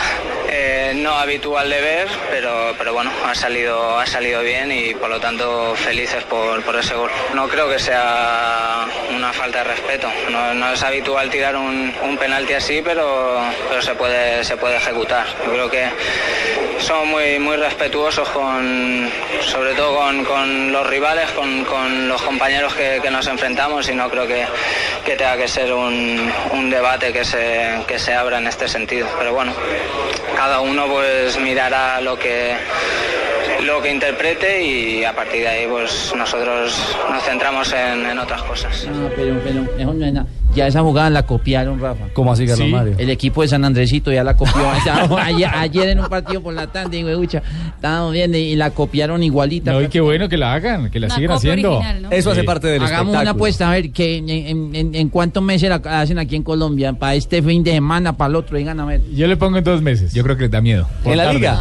[0.95, 5.19] no habitual de ver, pero, pero bueno, ha salido, ha salido bien y por lo
[5.19, 7.09] tanto felices por, por ese gol.
[7.33, 12.53] No creo que sea una falta de respeto, no, es habitual tirar un, un penalti
[12.53, 15.25] así, pero, pero se, puede, se puede ejecutar.
[15.45, 15.87] Yo creo que
[16.79, 19.09] somos muy, muy respetuosos con,
[19.41, 23.95] sobre todo con, con los rivales, con, con los compañeros que, que nos enfrentamos y
[23.95, 24.45] no creo que,
[25.05, 29.07] que tenga que ser un, un debate que se, que se abra en este sentido.
[29.17, 29.53] Pero bueno,
[30.35, 32.55] cada uno pues mirará lo que
[33.63, 38.43] lo que interprete y a partir de ahí pues nosotros nos centramos en, en otras
[38.43, 38.87] cosas.
[38.87, 40.36] Ah.
[40.55, 42.05] Ya esa jugada la copiaron, Rafa.
[42.13, 42.95] ¿Cómo así, Carlos Mario?
[42.97, 44.67] El equipo de San Andresito ya la copió.
[44.67, 47.43] O sea, ayer, ayer en un partido por la tarde, huevucha,
[47.75, 49.71] estábamos viendo y la copiaron igualita.
[49.73, 51.77] No, y qué bueno que la hagan, que la Una sigan copia haciendo.
[51.77, 52.11] original, ¿no?
[52.11, 53.21] Eso hace parte del Hagamos espectáculo.
[53.21, 56.43] una apuesta, a ver, que en, en- en- en cuántos meses la hacen aquí en
[56.43, 59.01] Colombia, para este fin de semana, para el otro, digan a ver.
[59.13, 60.13] Yo le pongo en dos meses.
[60.13, 60.87] Yo creo que les da miedo.
[61.05, 61.35] ¿En la Tarde.
[61.39, 61.59] liga?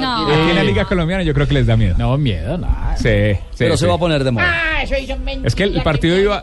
[0.00, 0.26] No.
[0.28, 1.94] Aquí en la liga colombiana yo creo que les da miedo.
[1.98, 2.68] No, miedo, no.
[2.96, 4.46] Sí, sí, Pero se va a poner de moda.
[4.48, 6.42] Ah, eso hizo Es que el partido iba...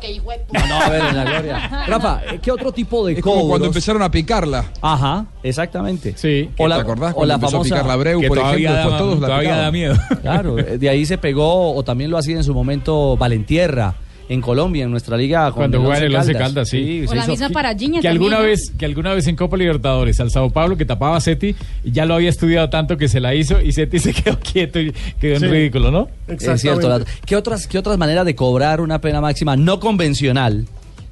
[0.67, 1.85] No, a ver, en la gloria.
[1.87, 4.65] Rafa, ¿qué otro tipo de Es como cuando empezaron a picarla.
[4.81, 6.13] Ajá, exactamente.
[6.17, 6.49] Sí.
[6.57, 7.75] O la, ¿Te acordás o cuando la empezó a famosa...
[7.75, 8.91] picar la Breu, que por todavía ejemplo?
[8.91, 9.95] da- todos todavía miedo.
[10.21, 13.95] Claro, eh, de ahí se pegó, o también lo hacía en su momento Valentierra,
[14.33, 15.45] en Colombia, en nuestra liga.
[15.45, 16.47] con Cuando juega en el Once Caldas.
[16.49, 17.05] Caldas, sí.
[17.07, 17.53] O la hizo misma aquí.
[17.53, 21.15] Parajiña Que alguna vez, que alguna vez en Copa Libertadores al Sao Paulo que tapaba
[21.17, 24.39] a Seti, ya lo había estudiado tanto que se la hizo y Seti se quedó
[24.39, 25.45] quieto y quedó Sí.
[25.45, 26.09] en ridículo, ¿no?
[26.27, 26.89] Es cierto.
[26.89, 30.65] la- ¿Qué otras, ¿Qué otras maneras de cobrar una pena máxima no convencional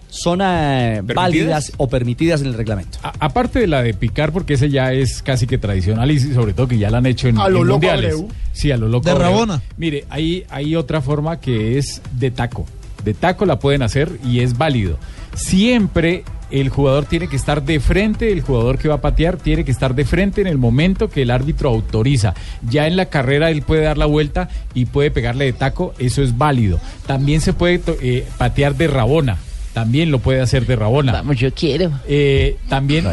[0.10, 2.98] son eh, válidas o permitidas en el reglamento?
[3.02, 6.52] A- aparte de la de picar, porque ese ya es casi que tradicional y sobre
[6.54, 8.14] todo que ya la han hecho en, A lo en loco mundiales.
[8.16, 8.28] Abreu.
[8.52, 9.06] Sí, a lo loco.
[9.06, 9.30] De Abreu.
[9.30, 9.62] Rabona.
[9.78, 12.66] Mire, hay, hay otra forma que es de taco.
[13.04, 14.98] De taco la pueden hacer y es válido.
[15.36, 19.64] Siempre el jugador tiene que estar de frente, el jugador que va a patear tiene
[19.64, 22.34] que estar de frente en el momento que el árbitro autoriza.
[22.70, 26.22] Ya en la carrera él puede dar la vuelta y puede pegarle de taco, eso
[26.22, 26.80] es válido.
[27.08, 29.38] También se puede eh, patear de rabona.
[29.74, 31.14] También lo puede hacer de rabona.
[31.14, 31.92] Vamos, yo quiero.
[32.06, 33.06] Eh, también,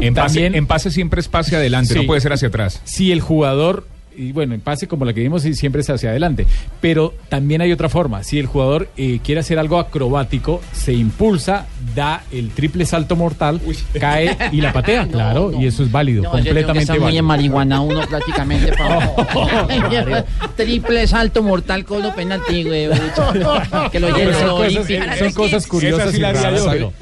[0.00, 2.00] En pase, también en pase siempre es pase adelante, Sí.
[2.00, 2.80] no puede ser hacia atrás.
[2.82, 6.10] si el jugador, y bueno, en pase como la que vimos, sí, siempre es hacia
[6.10, 6.46] adelante,
[6.80, 8.22] pero también hay otra forma.
[8.24, 13.60] Si el jugador eh, quiere hacer algo acrobático, se impulsa, da el triple salto mortal,
[13.98, 16.96] cae y la patea, claro, y eso es válido, No, yo tengo que completamente estar
[16.96, 17.20] muy válido.
[17.20, 18.72] en marihuana uno prácticamente.
[18.72, 20.24] pa-
[20.56, 22.88] Triple salto mortal con los penalti, güey.
[23.90, 26.70] Que lo llenen son cosas- son cosas curiosas Esa sí y la haría raras, yo.
[26.70, 26.92] pero-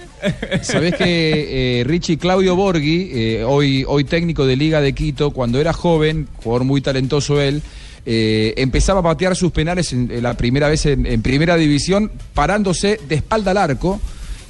[0.63, 5.61] Sabés que eh, Richie Claudio Borghi, eh, hoy, hoy técnico de Liga de Quito, cuando
[5.61, 7.63] era joven, jugador muy talentoso él,
[8.05, 13.17] eh, empezaba a patear sus penales en, la primera vez en, primera división, parándose de
[13.17, 14.01] espalda al arco,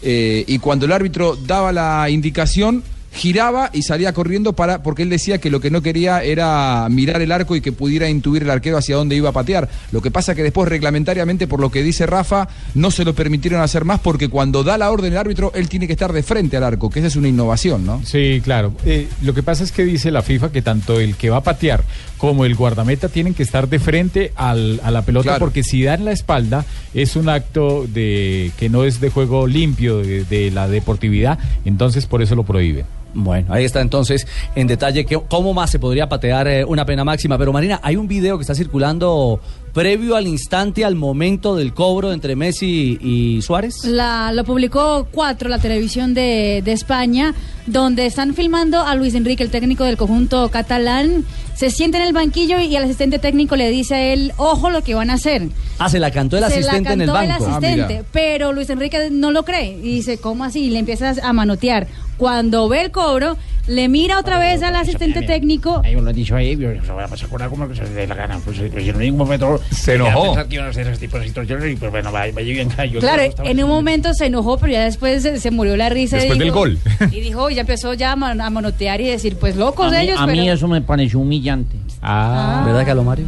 [0.05, 2.83] y cuando el árbitro daba la indicación,
[3.15, 7.21] giraba y salía corriendo para porque él decía que lo que no quería era mirar
[7.23, 9.69] el arco y que pudiera intuir el arquero hacia dónde iba a patear.
[9.93, 13.61] Lo que pasa que después reglamentariamente, por lo que dice Rafa, no se lo permitieron
[13.61, 16.57] hacer más porque cuando da la orden el árbitro, él tiene que estar de frente
[16.57, 18.01] al arco, que esa es una innovación, ¿no?
[18.05, 18.73] Sí, claro.
[18.87, 21.43] Eh, lo que pasa es que dice la FIFA que tanto el que va a
[21.43, 21.85] patear
[22.17, 25.41] como el guardameta tienen que estar de frente al- a la pelota Claro.
[25.41, 29.99] porque si dan la espalda es un acto de que no es de juego limpio
[29.99, 32.87] de, de la deportividad, entonces por eso lo prohíben.
[33.15, 37.05] Bueno, ahí está entonces en detalle que, cómo más se podría patear eh, una pena
[37.05, 37.39] máxima.
[37.39, 39.41] Pero Marina, hay un video que está circulando
[39.73, 43.85] previo al instante, al momento del cobro entre Messi y Suárez.
[43.85, 47.35] La, lo publicó Cuatro, la televisión de, de España,
[47.67, 51.25] donde están filmando a Luis Enrique, el técnico del conjunto catalán.
[51.55, 54.83] Se sienta en el banquillo y el asistente técnico le dice a él, ojo lo
[54.83, 55.49] que van a hacer.
[55.79, 57.45] Ah, se la cantó el Se la asistente en el banco.
[57.47, 60.65] Ah, asistente, pero Luis Enrique no lo cree y dice, ¿cómo así?
[60.65, 61.87] Y le empieza a manotear.
[62.23, 66.15] Cuando ve el cobro, le mira otra vez al asistente técnico Ahí me lo han
[66.15, 68.39] dicho ahí, yo, se va a pasar con algo que se le dé la gana.
[68.45, 70.23] Pues, eh, pues, en ningún momento Se enojó.
[70.27, 72.69] pensar que iban a hacer ese tipo de situaciones y pues bueno, vaya, vaya bien.
[72.93, 75.89] Yo Claro, estaba- en un momento se enojó, pero ya después se, se murió la
[75.89, 76.17] risa.
[76.19, 76.79] y Después del gol.
[77.11, 79.99] Y dijo, y ya empezó ya a, man- a manotear y decir, pues locos a
[79.99, 81.77] mí, ellos, a mí eso me pareció humillante.
[82.01, 83.27] Ah, ¿verdad, Calomario?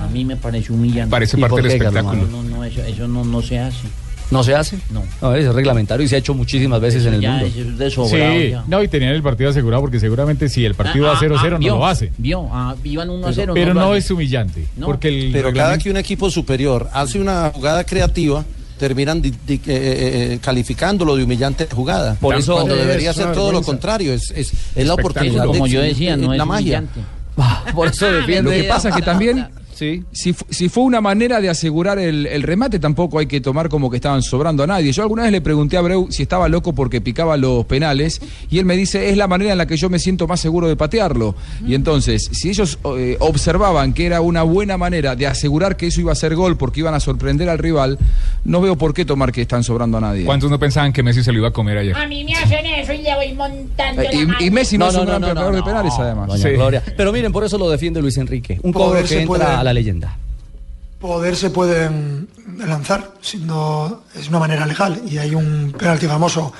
[0.00, 1.10] A mí me pareció humillante.
[1.10, 2.24] Parece ¿Y parte por del espectáculo.
[2.30, 3.88] No, no, eso, eso no, no se hace.
[4.30, 4.78] ¿No se hace?
[4.90, 5.34] No.
[5.34, 7.46] es reglamentario y se ha hecho muchísimas veces en el ya, mundo.
[7.46, 8.64] es de sobrado Sí, ya.
[8.66, 11.50] no, y tenían el partido asegurado porque seguramente si el partido Ah, va 0-0 ah,
[11.50, 12.12] no vio, lo hace.
[12.18, 13.52] Vio, ah, iban 1 a 0.
[13.54, 14.66] pero no es humillante.
[14.76, 14.86] No.
[14.86, 18.44] Porque el Pero cada que un equipo superior hace una jugada creativa,
[18.78, 22.14] terminan di- di- eh, eh, eh, calificándolo de humillante jugada.
[22.20, 25.64] Por eso- cuando Es debería ser todo lo contrario, es, es, es la oportunidad Como
[25.64, 26.78] de yo decía, eh, no es la magia.
[26.80, 27.00] humillante.
[27.74, 28.56] Por eso defiende.
[28.56, 30.02] Lo que pasa es que también, Sí.
[30.10, 33.90] si, si fue una manera de asegurar el, el remate, tampoco hay que tomar como
[33.90, 34.90] que estaban sobrando a nadie.
[34.92, 38.58] Yo alguna vez le pregunté a Breu si estaba loco porque picaba los penales y
[38.58, 40.74] él me dice, es la manera en la que yo me siento más seguro de
[40.74, 41.36] patearlo.
[41.66, 46.00] Y entonces, si ellos eh, observaban que era una buena manera de asegurar que eso
[46.00, 47.98] iba a ser gol porque iban a sorprender al rival,
[48.44, 50.24] no veo por qué tomar que están sobrando a nadie.
[50.24, 51.94] ¿Cuántos no pensaban que Messi se lo iba a comer ayer?
[51.96, 54.88] A mí me hacen eso y le voy montando Eh, la y, y Messi no,
[54.88, 56.42] es un gran pateador de penales, además.
[56.42, 56.82] Gloria.
[56.96, 58.58] Pero miren, por eso lo defiende Luis Enrique.
[58.62, 60.16] Un cobro que se entra puede- a la leyenda.
[61.00, 62.28] Poder se pueden
[62.58, 66.52] lanzar, siendo es una manera legal y hay un penalti famoso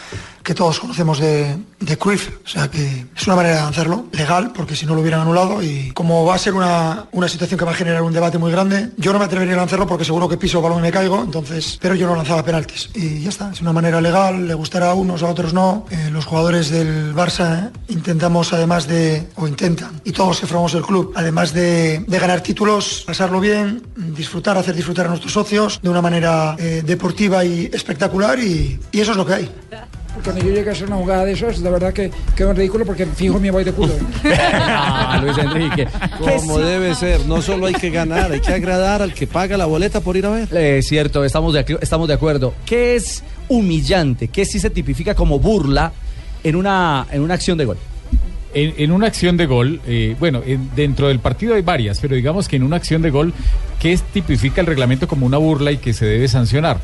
[0.48, 4.50] que todos conocemos de, de Cruyff, o sea que es una manera de lanzarlo, legal,
[4.54, 7.66] porque si no lo hubieran anulado y como va a ser una, una situación que
[7.66, 10.26] va a generar un debate muy grande, yo no me atrevería a lanzarlo porque seguro
[10.26, 13.28] que piso el balón y me caigo, entonces, pero yo no lanzaba penaltis y ya
[13.28, 16.70] está, es una manera legal, le gustará a unos, a otros no, Eh, los jugadores
[16.70, 22.02] del Barça intentamos además de, o intentan, y todos que formamos el club, además de,
[22.08, 26.82] de ganar títulos, pasarlo bien, disfrutar, hacer disfrutar a nuestros socios de una manera eh,
[26.86, 29.50] deportiva y espectacular y, y eso es lo que hay.
[30.22, 32.84] Cuando yo llegue a hacer una jugada de esos, de verdad que quedo en ridículo
[32.84, 33.92] porque fijo me voy de culo.
[34.60, 35.86] Ah, Luis Enrique.
[36.18, 39.66] Como debe ser, no solo hay que ganar, hay que agradar al que paga la
[39.66, 40.56] boleta por ir a ver.
[40.56, 42.54] Es cierto, estamos de, estamos de acuerdo.
[42.66, 44.28] ¿Qué es humillante?
[44.28, 45.92] ¿Qué sí se tipifica como burla
[46.44, 47.78] en una, en una acción de gol?
[48.54, 52.14] En, en una acción de gol, eh, bueno, en- dentro del partido hay varias, pero
[52.16, 53.34] digamos que en una acción de gol,
[53.78, 56.78] ¿qué es- tipifica el reglamento como una burla y que se debe sancionar?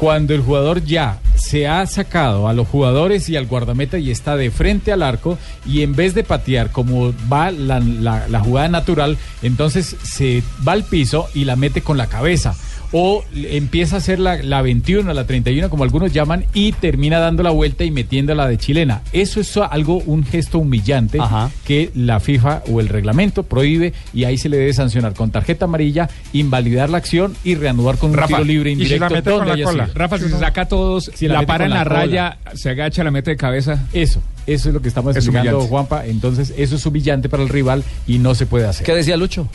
[0.00, 4.34] Cuando el jugador ya se ha sacado a los jugadores y al guardameta y está
[4.34, 5.36] de frente al arco
[5.66, 11.28] y en vez de patear como va la, jugada natural, entonces se va al piso
[11.34, 12.54] y la mete con la cabeza.
[12.92, 17.42] O empieza a hacer la, la 21, la 31, como algunos llaman, y termina dando
[17.44, 19.02] la vuelta y metiéndola de chilena.
[19.12, 21.18] Eso es algo, un gesto humillante
[21.64, 25.66] que la FIFA o el reglamento prohíbe y ahí se le debe sancionar con tarjeta
[25.66, 29.04] amarilla, invalidar la acción y reanudar con un tiro libre si indirecto.
[29.04, 29.84] la mete con donde la haya cola.
[29.86, 29.94] sido.
[29.98, 31.96] Rafa, si se saca a todos, Si la, para en la, cola.
[32.00, 33.86] raya, se agacha, la mete de cabeza.
[33.92, 35.68] Eso, eso es lo que estamos Es explicando, humillante.
[35.70, 36.06] Juanpa.
[36.06, 38.84] Entonces, eso es humillante para el rival y no se puede hacer.
[38.84, 39.48] ¿Qué decía Lucho?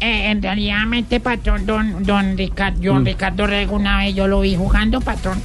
[0.00, 0.86] Eh, en realidad,
[1.20, 3.04] patrón, don, don Ricardo, don Mm.
[3.04, 5.38] Ricardo Rego, una vez yo lo vi jugando, patrón.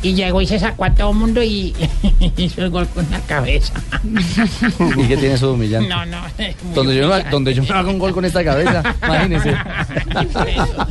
[0.00, 1.74] Y llegó y se sacó a todo el mundo y
[2.36, 3.72] hizo el gol con la cabeza.
[4.96, 5.88] ¿Y qué tiene eso de humillante?
[5.88, 6.18] No, no.
[6.38, 7.30] es muy Donde yo, no- humillante.
[7.30, 9.54] donde yo no haga un gol con esta cabeza, imagínese.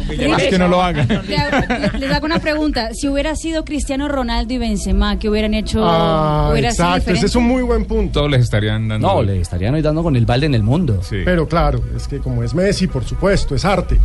[0.10, 1.04] Es que no lo haga.
[1.28, 2.90] Le- Les hago una pregunta.
[2.94, 5.80] Si hubiera sido Cristiano Ronaldo y Benzema, ¿qué hubieran hecho?
[5.84, 8.20] Ah, ¿Hubiera sido exacto, ese es un muy buen punto.
[8.20, 9.08] Todos les estarían dando.
[9.08, 11.02] No, le estarían hoy dando con el balde en el mundo.
[11.10, 14.00] Pero claro, es que como es Messi, por supuesto, es arte.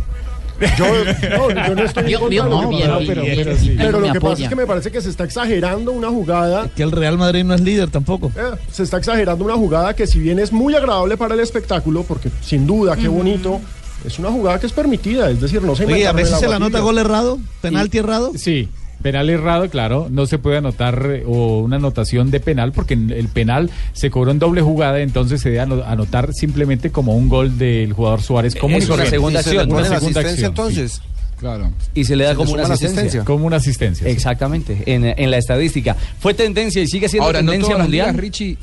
[0.77, 0.85] Yo,
[1.37, 3.75] no, yo no estoy de lo no, que bien, pero, bien, pero sí.
[3.77, 6.69] pero Me lo que pasa es que me parece que se está exagerando una jugada.
[6.75, 8.31] Que el Real Madrid no es líder tampoco.
[8.35, 12.03] Eh, se está exagerando una jugada que si bien es muy agradable para el espectáculo,
[12.03, 13.59] porque sin duda, qué bonito,
[14.05, 16.59] es una jugada que es permitida, es decir, no se Oye, a veces se la
[16.59, 18.31] nota gol errado, penalti errado.
[18.35, 18.69] Sí,
[19.03, 20.07] penal errado, claro.
[20.09, 24.09] No se puede anotar eh, o una anotación de penal porque en el penal se
[24.09, 28.21] cobró en doble jugada, entonces se debe ano- anotar simplemente como un gol del jugador
[28.23, 28.55] Suárez.
[28.55, 29.67] Como Es una segunda acción.
[29.69, 30.51] Una ¿Pone la segunda asistencia, acción.
[30.51, 31.01] entonces?
[31.39, 31.71] Claro.
[31.93, 32.87] Y se le da Se como una asistencia.
[33.01, 33.25] asistencia.
[33.25, 34.07] Como una asistencia.
[34.07, 34.11] sí.
[34.13, 35.95] Exactamente, en, en la estadística.
[36.19, 38.07] Fue tendencia y sigue siendo Ahora, no tendencia las mundial.
[38.07, 38.57] ligas, Richie.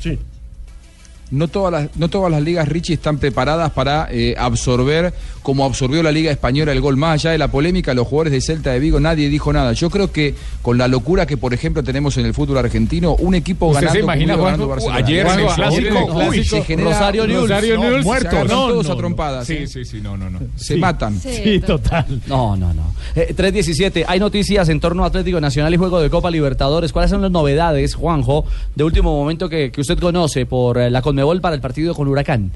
[1.31, 6.03] No todas, las, no todas las ligas, Richie, están preparadas para eh, absorber, como absorbió
[6.03, 6.97] la Liga Española el gol.
[6.97, 9.71] Más allá de la polémica, los jugadores de Celta de Vigo, nadie dijo nada.
[9.73, 13.33] Yo creo que con la locura que, por ejemplo, tenemos en el fútbol argentino, un
[13.33, 13.93] equipo ¿Usted ganando.
[13.93, 14.67] se imagina, ganando?
[14.67, 14.97] Barcelona.
[14.99, 18.91] Ayer el clásico, uy, se genera- Rosario Newell's, Rosario no, Newell's, se agarran todos no,
[18.91, 18.99] a no.
[18.99, 19.47] trompadas.
[19.47, 19.67] Sí, ¿eh?
[19.67, 20.39] sí, sí, no, no, no.
[20.57, 21.17] Se matan.
[21.19, 22.21] Sí, total.
[22.27, 22.93] No, no, no.
[23.15, 26.91] Eh, 3.17, hay noticias en torno a Atlético Nacional y Juego de Copa Libertadores.
[26.91, 31.01] ¿Cuáles son las novedades, Juanjo, de último momento que, que usted conoce por eh, la
[31.21, 32.51] Conmebol para el partido con Huracán?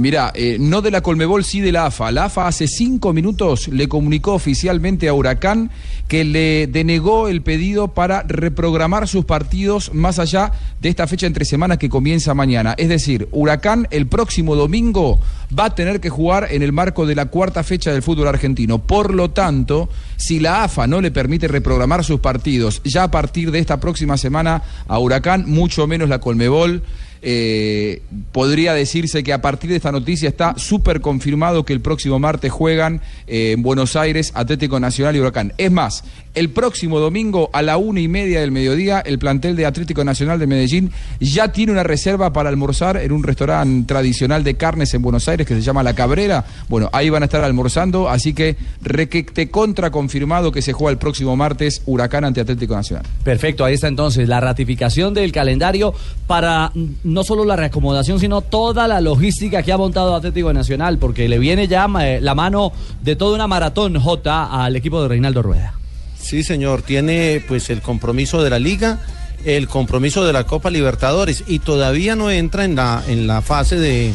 [0.00, 2.10] Mira, eh, no de la Colmebol, sí de la AFA.
[2.10, 5.70] La AFA hace cinco minutos le comunicó oficialmente a Huracán
[6.08, 11.44] que le denegó el pedido para reprogramar sus partidos más allá de esta fecha entre
[11.44, 12.74] semanas que comienza mañana.
[12.78, 15.20] Es decir, Huracán el próximo domingo
[15.56, 18.78] va a tener que jugar en el marco de la cuarta fecha del fútbol argentino.
[18.78, 23.50] Por lo tanto, si la AFA no le permite reprogramar sus partidos ya a partir
[23.50, 26.82] de esta próxima semana a Huracán, mucho menos la Colmebol.
[27.22, 28.02] Eh,
[28.32, 32.50] podría decirse que a partir de esta noticia está súper confirmado que el próximo martes
[32.50, 35.52] juegan eh, en Buenos Aires Atlético Nacional y Huracán.
[35.58, 36.04] Es más,
[36.34, 40.38] el próximo domingo a la una y media del mediodía, el plantel de Atlético Nacional
[40.38, 45.02] de Medellín ya tiene una reserva para almorzar en un restaurante tradicional de carnes en
[45.02, 46.44] Buenos Aires que se llama La Cabrera.
[46.68, 50.98] Bueno, ahí van a estar almorzando, así que requete contra confirmado que se juega el
[50.98, 53.04] próximo martes Huracán ante Atlético Nacional.
[53.24, 55.94] Perfecto, ahí está entonces la ratificación del calendario
[56.26, 60.98] para mm, no solo la reacomodación, sino toda la logística que ha montado Atlético Nacional,
[60.98, 62.72] porque le viene ya eh, la mano
[63.02, 65.79] de toda una maratón J al equipo de Reinaldo Rueda.
[66.20, 69.00] Sí, señor, tiene pues el compromiso de la liga,
[69.44, 73.76] el compromiso de la Copa Libertadores y todavía no entra en la en la fase
[73.76, 74.12] de,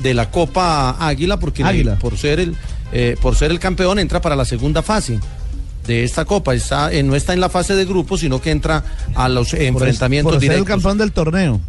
[0.00, 1.98] de la Copa Águila porque Águila.
[1.98, 2.56] por ser el
[2.92, 5.18] eh, por ser el campeón entra para la segunda fase
[5.86, 8.84] de esta Copa, está eh, no está en la fase de grupos, sino que entra
[9.14, 11.60] a los enfrentamientos por ser el directos campeón del torneo.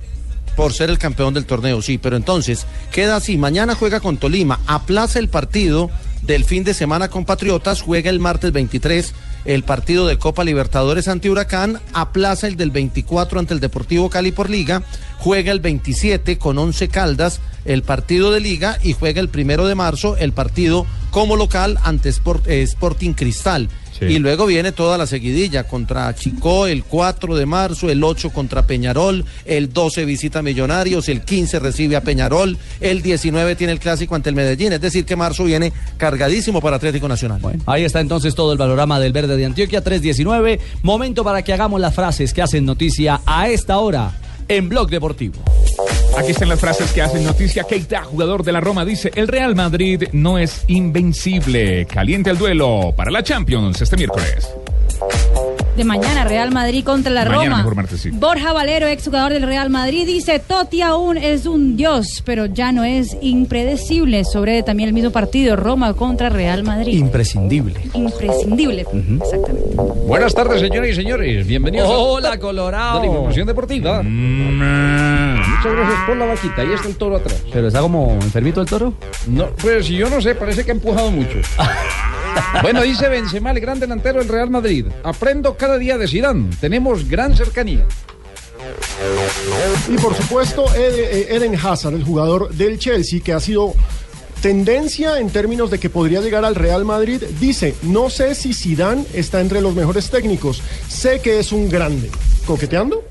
[0.55, 4.59] por ser el campeón del torneo, sí, pero entonces queda así, mañana juega con Tolima,
[4.67, 5.89] aplaza el partido
[6.21, 9.13] del fin de semana con Patriotas, juega el martes 23
[9.45, 14.31] el partido de Copa Libertadores ante Huracán, aplaza el del 24 ante el Deportivo Cali
[14.31, 14.83] por Liga,
[15.17, 19.75] juega el 27 con 11 Caldas el partido de Liga y juega el primero de
[19.75, 23.69] marzo el partido como local ante eh, Sporting Cristal.
[23.99, 24.05] Sí.
[24.05, 28.65] Y luego viene toda la seguidilla contra Chicó el 4 de marzo, el 8 contra
[28.65, 34.15] Peñarol, el 12 visita Millonarios, el 15 recibe a Peñarol, el 19 tiene el clásico
[34.15, 34.73] ante el Medellín.
[34.73, 37.41] Es decir, que marzo viene cargadísimo para Atlético Nacional.
[37.65, 40.59] Ahí está entonces todo el panorama del verde de Antioquia 319.
[40.83, 44.11] Momento para que hagamos las frases que hacen noticia a esta hora
[44.49, 45.35] en Blog Deportivo.
[46.17, 47.63] Aquí están las frases que hacen noticia.
[47.63, 51.85] Keita, jugador de la Roma, dice: El Real Madrid no es invencible.
[51.85, 54.49] Caliente el duelo para la Champions este miércoles.
[55.79, 57.57] De mañana, Real Madrid contra la Mañana, Roma.
[57.59, 58.09] mejor martes, sí.
[58.11, 62.83] Borja Valero, exjugador del Real Madrid, dice, Totti aún es un dios, pero ya no
[62.83, 64.25] es impredecible.
[64.25, 66.97] Sobre también el mismo partido, Roma contra Real Madrid.
[66.97, 67.79] Imprescindible.
[67.93, 68.81] Imprescindible.
[68.81, 69.75] Exactamente.
[70.05, 71.47] Buenas tardes, señoras y señores.
[71.47, 72.95] Bienvenidos Hola, a Colorado.
[72.99, 74.03] de la información deportiva.
[74.03, 76.61] Muchas gracias por la vaquita.
[76.61, 77.41] Ahí está el toro atrás.
[77.53, 78.93] ¿Pero está como enfermito el toro?
[79.27, 81.37] No, pues yo no sé, parece que ha empujado mucho.
[82.61, 84.85] bueno, dice Benzema, el gran delantero del Real Madrid.
[85.03, 86.49] Aprendo cada día de Zidane.
[86.59, 87.85] Tenemos gran cercanía.
[89.87, 93.73] Y por supuesto, eh, Eden Hazard, el jugador del Chelsea, que ha sido
[94.41, 99.05] tendencia en términos de que podría llegar al Real Madrid, dice, no sé si Zidane
[99.13, 102.09] está entre los mejores técnicos, sé que es un grande.
[102.45, 103.03] ¿Coqueteando?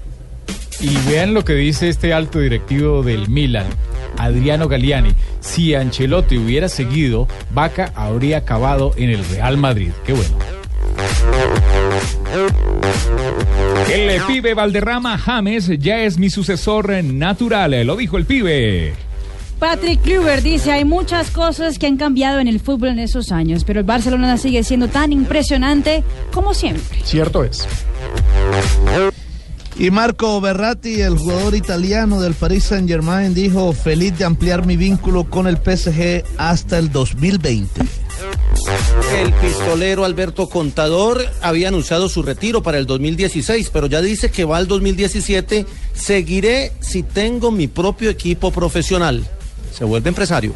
[0.80, 3.66] Y vean lo que dice este alto directivo del Milan,
[4.16, 5.14] Adriano Galliani.
[5.40, 9.90] Si Ancelotti hubiera seguido, Vaca habría acabado en el Real Madrid.
[10.04, 10.36] Qué bueno.
[13.92, 18.94] El pibe Valderrama James ya es mi sucesor natural, lo dijo el pibe.
[19.58, 23.64] Patrick Kluber dice, hay muchas cosas que han cambiado en el fútbol en esos años,
[23.64, 27.00] pero el Barcelona sigue siendo tan impresionante como siempre.
[27.02, 27.66] Cierto es.
[29.78, 34.76] Y Marco Berratti, el jugador italiano del Paris Saint Germain, dijo feliz de ampliar mi
[34.76, 37.82] vínculo con el PSG hasta el 2020.
[39.22, 44.44] El pistolero Alberto Contador había anunciado su retiro para el 2016, pero ya dice que
[44.44, 45.64] va al 2017.
[45.94, 49.24] Seguiré si tengo mi propio equipo profesional.
[49.72, 50.54] Se vuelve empresario.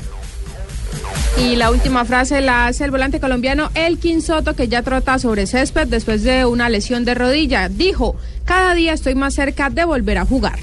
[1.38, 5.46] Y la última frase la hace el volante colombiano Elkin Soto, que ya trota sobre
[5.46, 7.68] césped después de una lesión de rodilla.
[7.68, 10.58] Dijo, cada día estoy más cerca de volver a jugar.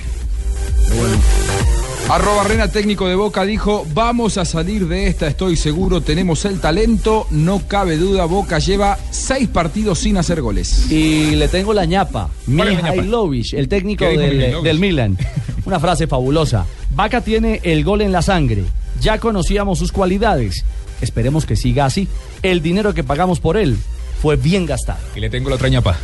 [2.10, 6.60] Arroba Rena, técnico de Boca, dijo, vamos a salir de esta, estoy seguro, tenemos el
[6.60, 10.90] talento, no cabe duda, Boca lleva seis partidos sin hacer goles.
[10.90, 12.32] Y le tengo la ñapa.
[12.48, 15.20] Mihailovic, el técnico ¿Qué dijo del, del Milan.
[15.66, 16.66] Una frase fabulosa.
[16.96, 18.64] Vaca tiene el gol en la sangre.
[19.00, 20.66] Ya conocíamos sus cualidades.
[21.02, 22.08] Esperemos que siga así.
[22.42, 23.78] El dinero que pagamos por él
[24.20, 25.00] fue bien gastado.
[25.16, 25.96] Y le tengo la otra ñapa.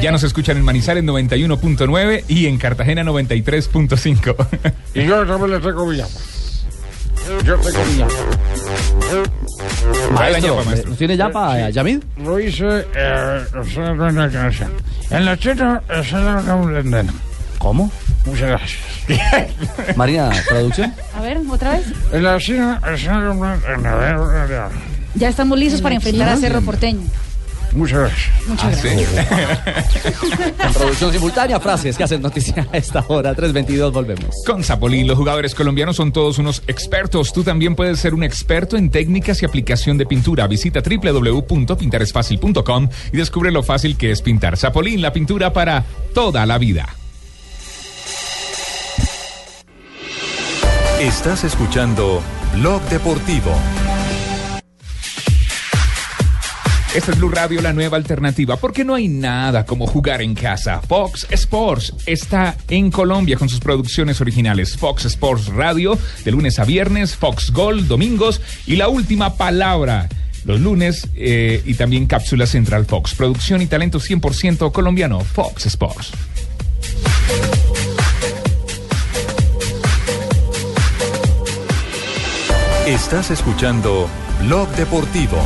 [0.00, 4.46] Ya nos escuchan en Manizales 91.9 y en Cartagena 93.5.
[4.94, 5.96] Y yo también le tengo mi.
[5.98, 8.02] Yo tengo mi.
[10.14, 10.62] Maestro.
[10.86, 12.02] ¿nos tiene ñapa, eh, Yamid?
[12.18, 14.72] Lo hice eh, en la canción.
[15.10, 17.12] En la china eh, se da un lendeno.
[17.58, 17.90] ¿Cómo?
[18.24, 18.80] Muchas gracias.
[19.96, 20.92] Marina, traducción.
[21.14, 21.86] A ver, otra vez.
[22.12, 23.58] En la china eh, se un
[25.14, 27.02] Ya estamos listos para enfrentar a Cerro Porteño.
[27.74, 28.48] Muchas gracias.
[28.48, 29.26] Muchas gracias.
[30.58, 33.34] En producción simultánea, frases que hacen noticia a esta hora.
[33.34, 34.34] 3.22, volvemos.
[34.46, 37.32] Con Zapolín, los jugadores colombianos son todos unos expertos.
[37.32, 40.46] Tú también puedes ser un experto en técnicas y aplicación de pintura.
[40.46, 44.56] Visita www.pintaresfacil.com y descubre lo fácil que es pintar.
[44.56, 46.88] Zapolín, la pintura para toda la vida.
[51.00, 52.22] Estás escuchando
[52.54, 53.50] Blog Deportivo.
[56.94, 60.82] Esta es Blue Radio, la nueva alternativa, porque no hay nada como jugar en casa.
[60.82, 64.76] Fox Sports está en Colombia con sus producciones originales.
[64.76, 70.06] Fox Sports Radio, de lunes a viernes, Fox Gold, domingos y la última palabra.
[70.44, 73.14] Los lunes eh, y también Cápsula Central Fox.
[73.14, 75.20] Producción y talento 100% colombiano.
[75.20, 76.12] Fox Sports.
[82.86, 84.10] Estás escuchando
[84.42, 85.38] Blog Deportivo.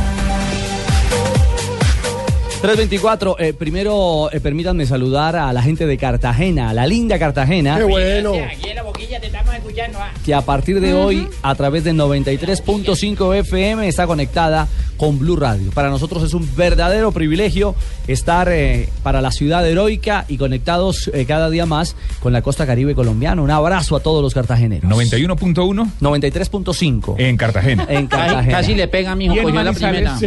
[2.61, 7.77] 324, eh, primero eh, permítanme saludar a la gente de Cartagena, a la linda Cartagena.
[7.77, 8.33] Qué bueno.
[8.33, 9.99] Aquí en la boquilla te estamos escuchando.
[10.01, 10.09] ah.
[10.25, 15.69] que a partir de hoy, a través de 93.5 FM, está conectada con Blue Radio.
[15.71, 17.75] Para nosotros es un verdadero privilegio
[18.07, 22.65] estar eh, para la ciudad heroica y conectados eh, cada día más con la costa
[22.65, 23.43] caribe colombiana.
[23.43, 24.89] Un abrazo a todos los cartageneros.
[24.91, 27.85] 91.1 93.5 en Cartagena.
[27.87, 28.57] En Cartagena.
[28.57, 30.17] casi le pega, Y en cogió la primera.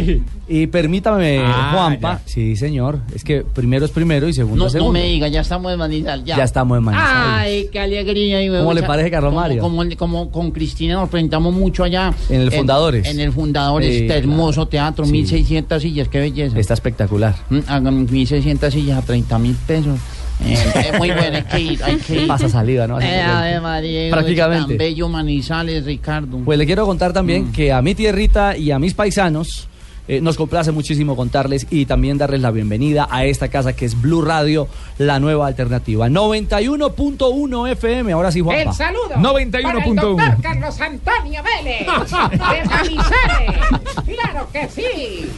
[0.47, 2.20] Y permítame, Ah, Juanpa.
[2.25, 2.99] Sí, señor.
[3.13, 4.99] Es que primero es primero y segundo No, es no segundo.
[4.99, 6.25] me diga, ya estamos en Manizales.
[6.25, 7.17] Ya, Ya estamos en Manizales.
[7.27, 8.43] Ay, qué alegría.
[8.43, 9.61] y ¿Cómo le parece, Carlos Como- Mario?
[9.61, 12.13] Como, como con Cristina nos presentamos mucho allá.
[12.29, 13.07] En el Fundadores.
[13.07, 15.11] En, el Fundadores, este hermoso teatro, Sí.
[15.11, 16.57] 1600 sillas, qué belleza.
[16.57, 17.35] Está espectacular.
[17.49, 19.99] Mm, Hagan 1600 sillas a 30 mil pesos.
[20.43, 20.53] Eh,
[20.91, 22.27] es muy bueno, hay que ir, hay que ir.
[22.27, 22.99] Pasa saliva, ¿no?
[22.99, 24.69] Eh, Ave María, Prácticamente.
[24.69, 26.39] Tan bello Manizales, Ricardo.
[26.43, 27.51] Pues le quiero contar también Mm.
[27.51, 29.67] que a mi tierrita y a mis paisanos
[30.11, 34.01] eh, nos complace muchísimo contarles y también darles la bienvenida a esta casa que es
[34.01, 36.09] Blue Radio, la nueva alternativa.
[36.09, 38.71] 91.1 FM, ahora sí, Juanpa.
[38.71, 39.61] El saludo 91.1.
[39.61, 41.85] para el doctor Carlos Antonio Vélez de.
[44.13, 45.31] Claro que sí.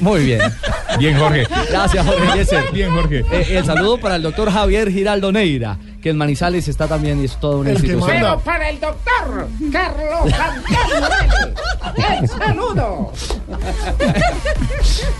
[0.00, 0.40] Muy bien.
[0.98, 1.46] Bien, Jorge.
[1.68, 2.72] Gracias, Jorge Yeser.
[2.72, 3.26] Bien, Jorge.
[3.30, 7.26] Eh, el saludo para el doctor Javier Giraldo Neira, que en Manizales está también y
[7.26, 8.10] es toda una institución.
[8.10, 11.54] Pero para el doctor Carlos Vélez.
[12.20, 13.12] El saludo.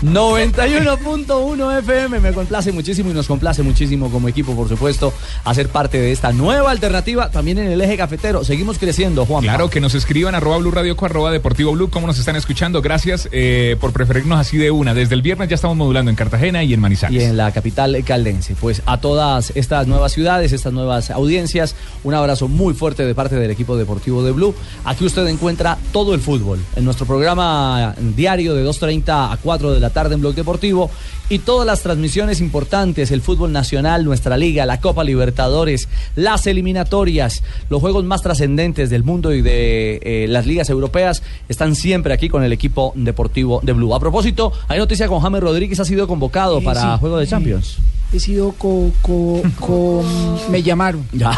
[0.03, 5.13] 91.1 FM, me complace muchísimo y nos complace muchísimo como equipo, por supuesto,
[5.45, 8.43] hacer parte de esta nueva alternativa también en el eje cafetero.
[8.43, 9.43] Seguimos creciendo, Juan.
[9.43, 12.81] Claro, que nos escriban arroba Blue Radio arroba Deportivo Blue, cómo nos están escuchando.
[12.81, 14.93] Gracias eh, por preferirnos así de una.
[14.93, 17.21] Desde el viernes ya estamos modulando en Cartagena y en Manizales.
[17.21, 18.55] Y en la capital caldense.
[18.59, 23.35] Pues a todas estas nuevas ciudades, estas nuevas audiencias, un abrazo muy fuerte de parte
[23.35, 24.53] del equipo deportivo de Blue.
[24.83, 29.79] Aquí usted encuentra todo el fútbol en nuestro programa diario de 2.30 a 4 de
[29.79, 30.89] la tarde en Blog Deportivo
[31.29, 37.43] y todas las transmisiones importantes, el fútbol nacional, nuestra liga, la Copa Libertadores, las eliminatorias,
[37.69, 42.29] los juegos más trascendentes del mundo y de eh, las ligas europeas están siempre aquí
[42.29, 43.95] con el equipo deportivo de Blue.
[43.95, 46.99] A propósito, hay noticia con James Rodríguez ha sido convocado Sí, para sí.
[46.99, 47.77] Juego de Champions.
[48.17, 50.03] He sido co, co, co-
[50.49, 51.05] me llamaron.
[51.11, 51.31] Ya.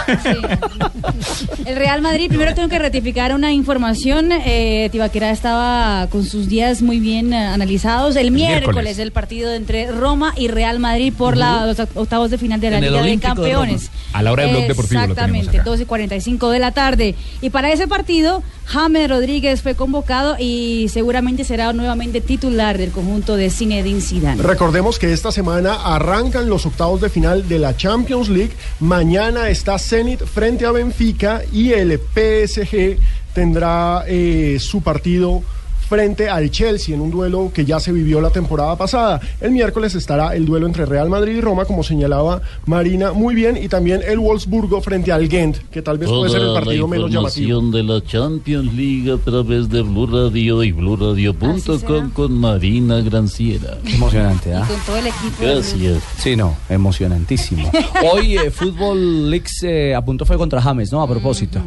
[1.66, 4.30] El Real Madrid, primero tengo que rectificar una información.
[4.32, 8.16] Eh, Tibaquera estaba con sus días muy bien eh, analizados.
[8.16, 9.00] El, miércoles, miércoles.
[9.00, 12.78] el partido entre Roma y Real Madrid por la- los octavos de final de la
[12.78, 13.92] En Liga de Olímpico de Campeones.
[14.14, 15.70] A la hora del Blog Deportivo Exactamente, acá.
[15.72, 17.16] 12.45 de la tarde.
[17.42, 23.36] Y para ese partido, James Rodríguez fue convocado y seguramente será nuevamente titular del conjunto
[23.36, 24.42] de Zinedine Zidane.
[24.42, 28.54] Recordemos que esta semana arrancan los octavos de final de la Champions League.
[28.80, 32.98] Mañana está Zenit frente a Benfica y el PSG
[33.34, 35.44] tendrá eh, su partido
[35.88, 39.22] frente al Chelsea en un duelo que ya se vivió la temporada pasada.
[39.40, 43.58] El miércoles estará el duelo entre Real Madrid y Roma, como señalaba Marina muy bien,
[43.58, 47.12] y también el Wolfsburgo frente al Gent, que tal vez puede ser el partido menos
[47.12, 47.62] llamativo.
[47.72, 53.78] de la Champions League a través de Blue Radio y BlueRadio.com con Marina Granciera.
[53.86, 54.66] Emocionante, ¿ah?
[54.68, 55.36] Con todo el equipo.
[55.40, 56.04] Gracias.
[56.18, 57.70] Sí, no, emocionantísimo.
[58.12, 61.02] Hoy eh, Fútbol Leaks eh, apuntó fue contra James, ¿no?
[61.02, 61.62] A propósito.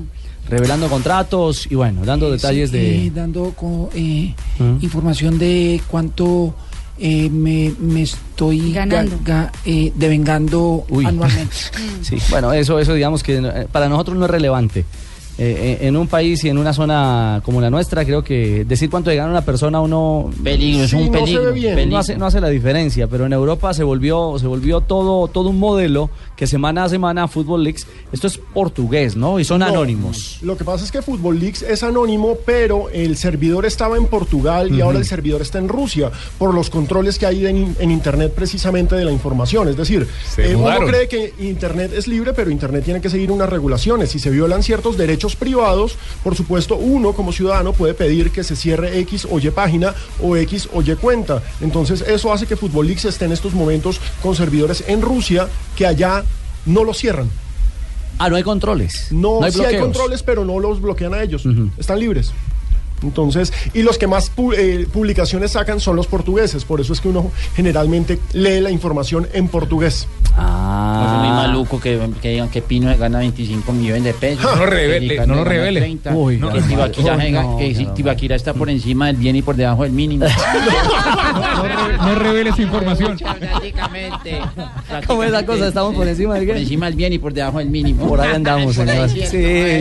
[0.49, 3.07] Revelando contratos y bueno, dando detalles Sí, de...
[3.07, 3.55] eh, dando
[3.95, 4.35] eh,
[4.81, 6.55] información de cuánto
[6.99, 9.19] eh, me, me estoy ga- Ganando.
[9.25, 11.05] ga- eh, devengando Uy.
[11.07, 11.55] anualmente.
[12.03, 14.85] Sí, bueno, eso, eso digamos que eh, para nosotros no es relevante.
[15.41, 19.11] Eh, en un país y en una zona como la nuestra, creo que decir cuánto
[19.11, 21.55] le gana una persona uno Peligro, es Sí, un peligro.
[21.87, 25.51] No hace, no hace la diferencia, pero en Europa se volvió, se volvió todo, todo
[25.51, 29.39] un modelo que semana a semana Fútbol Leaks, esto es portugués, ¿no?
[29.39, 30.39] Y son No, anónimos.
[30.43, 34.75] Lo que pasa es que Football Leaks es anónimo, pero el servidor estaba en Portugal
[34.75, 38.33] y ahora el servidor está en Rusia por los controles que hay en, en Internet
[38.35, 39.69] precisamente de la información.
[39.69, 40.05] Es decir,
[40.37, 44.11] eh, uno cree que Internet es libre, pero Internet tiene que seguir unas regulaciones.
[44.11, 48.57] Si se violan ciertos derechos privados, por supuesto, uno como ciudadano puede pedir que se
[48.57, 51.43] cierre X o Y página o X o Y cuenta.
[51.61, 55.87] Entonces, eso hace que Football Leaks esté en estos momentos con servidores en Rusia que
[55.87, 56.25] allá
[56.67, 57.31] no lo cierran.
[58.19, 59.09] Ah, no hay controles.
[59.13, 61.45] No, No hay sí hay controles, pero no los bloquean a ellos.
[61.79, 62.33] Están libres.
[63.03, 66.65] Entonces, y los que más pu- eh, publicaciones sacan son los portugueses.
[66.65, 70.07] Por eso es que uno generalmente lee la información en portugués.
[70.37, 71.01] Ah.
[71.01, 74.45] No es muy maluco que, que digan que Pino gana 25 millones de pesos.
[74.45, 75.81] No lo revele, no lo revele.
[75.81, 79.07] 30, Uy, que no, Tibaquira, uy, venga, no, que si no, Tibaquira está por encima
[79.09, 80.27] del bien y por debajo del mínimo.
[81.99, 83.19] No revele esa información.
[83.19, 84.39] Prácticamente.
[85.07, 85.69] ¿Cómo es la cosa?
[85.69, 86.53] ¿Estamos por encima del qué?
[86.53, 88.07] Por encima del bien y por debajo del mínimo.
[88.09, 89.09] Por ahí andamos, señor.
[89.11, 89.23] Sí,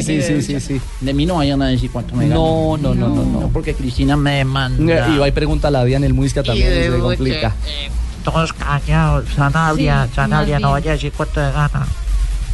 [0.01, 0.81] sí, sí, sí, sí.
[0.99, 2.95] De mí no vayan a decir cuánto me No, gano.
[2.95, 3.47] no, no, no, no.
[3.49, 5.09] porque Cristina me demanda.
[5.09, 7.53] Y va y pregunta a la Diana el Muisca también, y se complica.
[8.23, 11.87] Todos callados, Sanalia, Sí, Sanalia, más no vaya a decir cuánto de gana.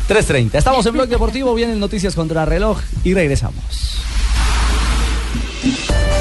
[0.07, 0.55] 3.30.
[0.55, 4.03] Estamos en Blog Deportivo, vienen noticias contra reloj y regresamos.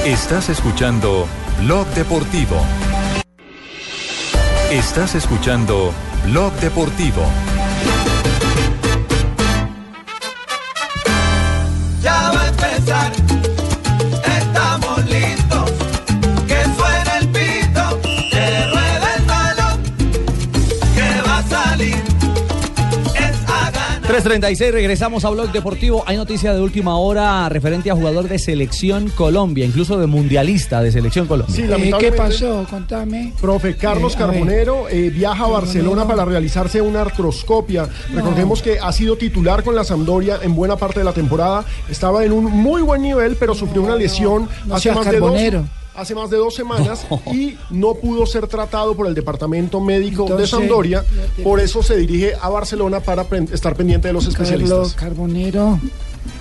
[0.04, 1.26] Estás escuchando
[1.60, 2.56] Blog Deportivo.
[4.70, 5.92] Estás escuchando
[6.26, 7.22] Blog Deportivo.
[24.12, 26.04] 3.36, regresamos a Blog Deportivo.
[26.06, 30.92] Hay noticia de última hora referente a jugador de Selección Colombia, incluso de mundialista de
[30.92, 31.56] Selección Colombia.
[31.56, 32.66] Sí, Eh, ¿Qué pasó?
[32.68, 33.32] Contame.
[33.40, 34.18] Profe Carlos Eh.
[34.18, 37.88] Carbonero eh, viaja a Barcelona para realizarse una artroscopia.
[38.14, 41.64] Recordemos que ha sido titular con la Sampdoria en buena parte de la temporada.
[41.88, 45.30] Estaba en un muy buen nivel, pero sufrió una lesión no hace más de dos
[45.30, 45.64] Carbonero.
[45.94, 50.50] Hace más de dos semanas y no pudo ser tratado por el departamento médico Entonces,
[50.50, 51.04] de Sampdoria.
[51.42, 54.94] Por eso se dirige a Barcelona para estar pendiente de los Carlos especialistas.
[54.94, 55.78] Carbonero,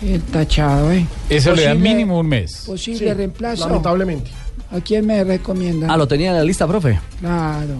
[0.04, 1.06] el tachado, ¿eh?
[1.30, 2.64] Eso le da mínimo un mes.
[2.66, 3.68] Posible Sí, reemplazo.
[3.68, 4.32] lamentablemente.
[4.72, 5.88] ¿A quién me recomienda?
[5.92, 6.98] Ah, lo tenía en la lista, profe.
[7.20, 7.74] Claro.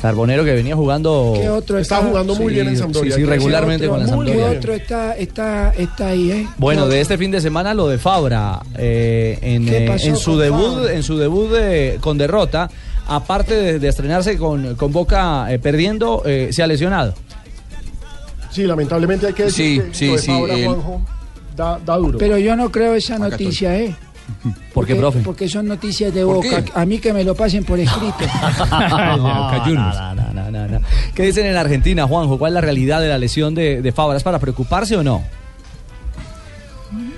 [0.00, 1.34] Carbonero que venía jugando.
[1.40, 2.08] ¿Qué otro Está está?
[2.08, 3.14] jugando muy Sí, bien en sí, Sampdoria.
[3.14, 3.28] sí, decir.
[3.34, 4.06] regularmente ¿Qué con la?
[4.06, 4.34] Sampdoria.
[4.50, 6.46] ¿Qué otro está, está, está ahí, eh?
[6.56, 10.06] Bueno, ¿Qué de este fin de semana lo de Fabra eh, en, ¿Qué eh, pasó
[10.06, 10.92] en su con debut, Fabra?
[10.92, 12.70] en su debut de- con derrota,
[13.08, 17.14] aparte de, de estrenarse con, con Boca eh, perdiendo, eh, se ha lesionado.
[18.50, 21.00] Sí, lamentablemente hay que decir Sí, que sí, lo de sí, Fabra, el- Juanjo,
[21.56, 22.18] da, da duro.
[22.18, 23.96] Pero yo no creo esa Acá noticia, ¿eh?
[24.72, 25.20] ¿Por qué, profe?
[25.20, 26.64] Porque son noticias de ¿Por boca.
[26.64, 26.72] qué?
[26.74, 28.18] A mí que me lo pasen por escrito.
[28.70, 30.80] no, no, no, no, no, no.
[31.14, 32.38] ¿Qué dicen en Argentina, Juanjo?
[32.38, 34.16] ¿Cuál es la realidad de la lesión de, de Fabra?
[34.16, 35.22] ¿Es para preocuparse o no?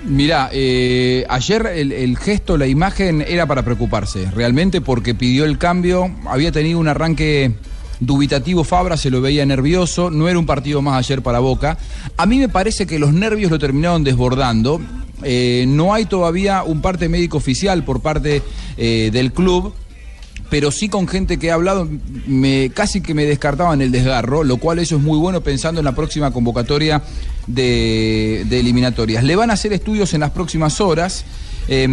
[0.03, 5.57] Mirá, eh, ayer el, el gesto, la imagen era para preocuparse, realmente porque pidió el
[5.57, 7.53] cambio, había tenido un arranque
[8.01, 11.77] dubitativo Fabra, se lo veía nervioso, no era un partido más ayer para Boca.
[12.17, 14.81] A mí me parece que los nervios lo terminaron desbordando,
[15.23, 18.41] eh, no hay todavía un parte médico oficial por parte
[18.77, 19.73] eh, del club.
[20.49, 21.87] pero sí con gente que ha hablado,
[22.73, 25.95] casi que me descartaban el desgarro, lo cual eso es muy bueno pensando en la
[25.95, 27.01] próxima convocatoria
[27.47, 29.23] de, eliminatorias.
[29.23, 31.23] Le van a hacer estudios en las próximas horas.
[31.67, 31.87] Eh,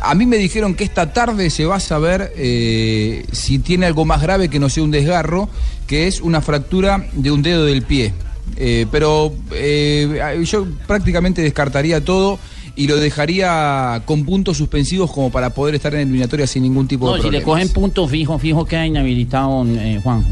[0.00, 4.04] a mí me dijeron que esta tarde se va a saber eh, si tiene algo
[4.04, 5.48] más grave que no sea un desgarro,
[5.86, 8.12] que es una fractura de un dedo del pie.
[8.56, 12.38] Eh, pero eh, yo prácticamente descartaría todo
[12.76, 17.06] y lo dejaría con puntos suspensivos como para poder estar en eliminatoria sin ningún tipo
[17.06, 17.44] No, de si le problema.
[17.44, 20.28] cogen punto fijo, fijo queda inhabilitado eh, Juanjo.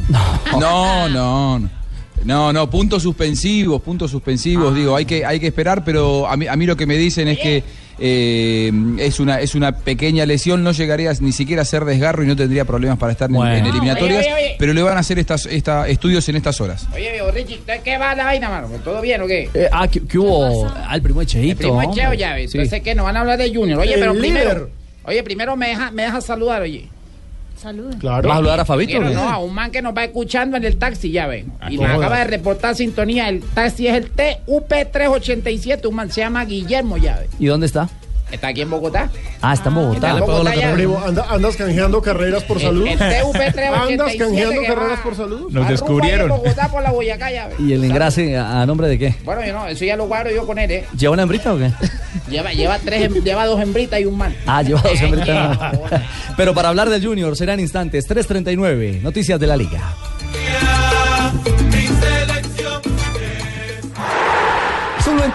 [0.59, 1.71] No, no, no.
[2.25, 6.47] No, no, puntos suspensivos, puntos suspensivos, digo, hay que, hay que esperar, pero a mí,
[6.47, 7.65] a mí lo que me dicen es que
[8.05, 12.27] eh, es, una, es una pequeña lesión, no llegaría ni siquiera a ser desgarro y
[12.27, 13.55] no tendría problemas para estar en- Bueno.
[13.55, 14.57] en, eliminatorias, Oye, oye, oye.
[14.59, 16.87] pero le van a hacer estas, esta, estudios en estas horas.
[16.95, 18.69] Oye, Richie, ¿usted ¿qué va la vaina, mano?
[18.83, 19.49] ¿Todo bien o qué?
[19.55, 20.67] Eh, ah, ¿qué, qué hubo?
[20.69, 21.51] Al primo de Cheito.
[21.53, 22.03] El primo hombre.
[22.03, 22.43] Cheo ya, Sí.
[22.59, 22.95] entonces ¿qué?
[22.97, 23.79] Nos van a hablar de Junior.
[23.79, 24.21] Oye, El pero líder.
[24.33, 24.71] primero,
[25.05, 26.89] oye, primero me deja, me deja saludar, oye.
[27.63, 27.95] Saludos.
[28.01, 28.29] Claro.
[28.29, 29.15] ¿Vas a saludar a Fabito, Quiero, o qué?
[29.15, 31.53] no, a un man que nos va escuchando en el taxi, ya ven.
[31.71, 33.29] Y nos acaba de reportar sintonía.
[33.29, 35.87] El taxi es el TUP387.
[35.87, 37.29] Un man se llama Guillermo, ya ven.
[37.39, 37.89] ¿Y dónde está?
[38.33, 39.11] Está aquí en Bogotá.
[39.43, 39.95] Ah, está en Bogotá.
[40.09, 40.73] Está en Bogotá ya.
[40.73, 42.87] Primo, anda- andas canjeando carreras por salud.
[42.87, 45.51] el TUP387 Andas canjeando carreras por salud.
[45.51, 47.51] Nos ahí en Bogotá por la Boyacá, ya.
[47.59, 49.15] ¿Y el engrase a, a nombre de qué?
[49.25, 50.85] Bueno, yo no, eso ya lo guardo yo con él, ¿eh?
[50.99, 51.71] ¿Lleva una hembrita o qué?
[52.31, 54.35] Lleva, lleva, tres, lleva dos hembritas y un man.
[54.47, 55.59] Ah, lleva dos hembritas.
[56.37, 59.03] Pero para hablar del Junior serán instantes 3.39.
[59.03, 59.95] Noticias de la Liga.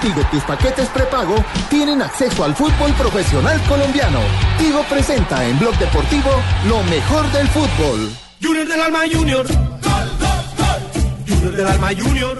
[0.01, 1.35] Tigo tus paquetes prepago
[1.69, 4.19] tienen acceso al fútbol profesional colombiano.
[4.57, 6.29] Tigo presenta en Blog Deportivo
[6.67, 8.11] lo mejor del fútbol.
[8.41, 9.47] Junior del Alma Junior.
[11.27, 12.37] Junior del Alma Junior.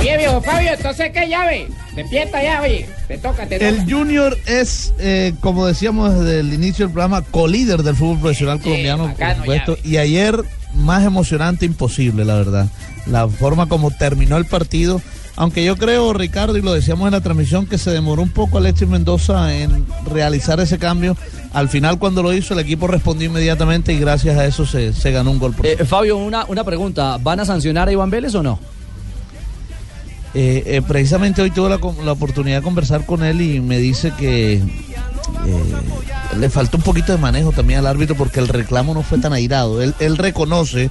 [0.00, 1.68] Oye, viejo Fabio, entonces qué llave.
[1.94, 2.88] Despierta ya, oye.
[3.06, 3.68] Te toca, te toca.
[3.68, 8.60] El Junior es, eh, como decíamos desde el inicio del programa, colíder del fútbol profesional
[8.60, 9.76] colombiano, por bacano, supuesto.
[9.84, 10.42] Y ayer,
[10.74, 12.66] más emocionante imposible, la verdad.
[13.06, 15.00] La forma como terminó el partido.
[15.40, 18.58] Aunque yo creo, Ricardo, y lo decíamos en la transmisión, que se demoró un poco
[18.58, 21.16] Alexis Mendoza en realizar ese cambio.
[21.52, 25.12] Al final, cuando lo hizo, el equipo respondió inmediatamente y gracias a eso se, se
[25.12, 25.54] ganó un gol.
[25.54, 27.18] por Eh, Fabio, una, una pregunta.
[27.22, 28.58] ¿Van a sancionar a Iván Vélez o no?
[30.34, 34.54] Eh, eh, precisamente hoy tuve la, oportunidad de conversar con él y me dice que
[34.54, 34.62] eh,
[36.36, 39.32] le faltó un poquito de manejo también al árbitro porque el reclamo no fue tan
[39.32, 39.80] airado.
[39.82, 40.90] Él, él reconoce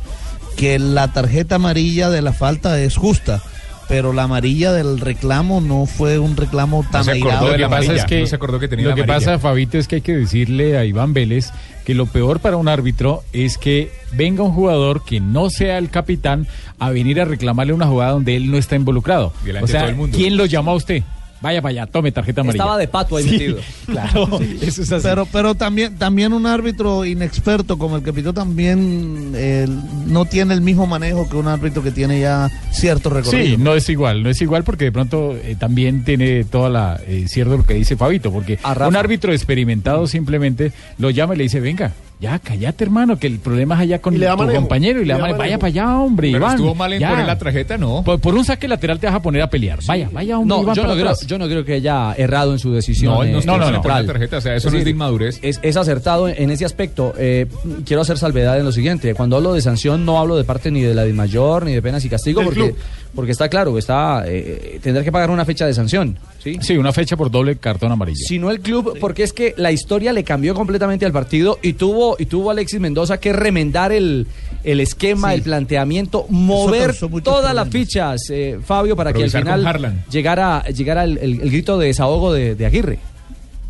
[0.56, 3.44] que la tarjeta amarilla de la falta es justa,
[3.88, 7.46] pero la amarilla del reclamo no fue un reclamo tan se acordó airado.
[7.52, 9.26] de la Lo que pasa es que, no se acordó que tenía lo que amarilla.
[9.26, 11.52] pasa, Fabito, es que hay que decirle a Iván Vélez
[11.86, 15.90] que lo peor para un árbitro es que venga un jugador que no sea el
[15.90, 16.48] capitán
[16.80, 19.32] a venir a reclamarle una jugada donde él no está involucrado.
[19.46, 20.18] Delante O sea, todo el mundo.
[20.18, 21.04] ¿quién lo llamó a usted?
[21.42, 22.64] Vaya para allá, tome tarjeta amarilla.
[22.64, 23.58] Estaba de pato ahí Sí, metido.
[23.86, 25.04] Claro, eso es así.
[25.08, 29.68] Pero, pero también, también un árbitro inexperto como el que pitó también eh,
[30.08, 33.46] no tiene el mismo manejo que un árbitro que tiene ya cierto recorrido.
[33.46, 37.00] Sí, no es igual, no es igual porque de pronto eh, también tiene toda la
[37.08, 41.44] eh, cierto lo que dice Fabito, porque un árbitro experimentado simplemente lo llama y le
[41.44, 45.06] dice, venga, ya cállate hermano, que el problema es allá con tu manejo, compañero y
[45.06, 45.38] le le da manejo.
[45.40, 46.56] vaya para allá, hombre, Pero Iván.
[46.56, 47.10] estuvo mal en ya.
[47.12, 48.02] poner la tarjeta, no.
[48.04, 49.80] Por, por un saque lateral te vas a poner a pelear.
[49.86, 51.06] Vaya, vaya, hombre, No, Iván, yo para no, creo.
[51.28, 53.14] Yo no creo que haya errado en su decisión.
[53.14, 55.40] No, no eh, la tarjeta, o sea, eso no es de inmadurez.
[55.42, 57.14] Es, es acertado en ese aspecto.
[57.18, 57.46] Eh,
[57.86, 59.14] quiero hacer salvedad en lo siguiente.
[59.14, 62.04] Cuando hablo de sanción, no hablo de parte ni de la mayor ni de penas
[62.06, 62.74] y castigo, porque.
[63.18, 66.20] Porque está claro, está eh, tendrá que pagar una fecha de sanción.
[66.42, 66.60] ¿sí?
[66.62, 68.20] Sí, una fecha por doble cartón amarillo.
[68.28, 72.16] Sino el club, porque es que la historia le cambió completamente al partido y tuvo,
[72.20, 74.28] y tuvo Alexis Mendoza que remendar el,
[74.64, 80.04] el esquema, el planteamiento, mover todas las fichas, eh, Fabio, para que al final Harlan.
[80.12, 83.00] llegara, llegara el, el- el grito de desahogo de, de Aguirre.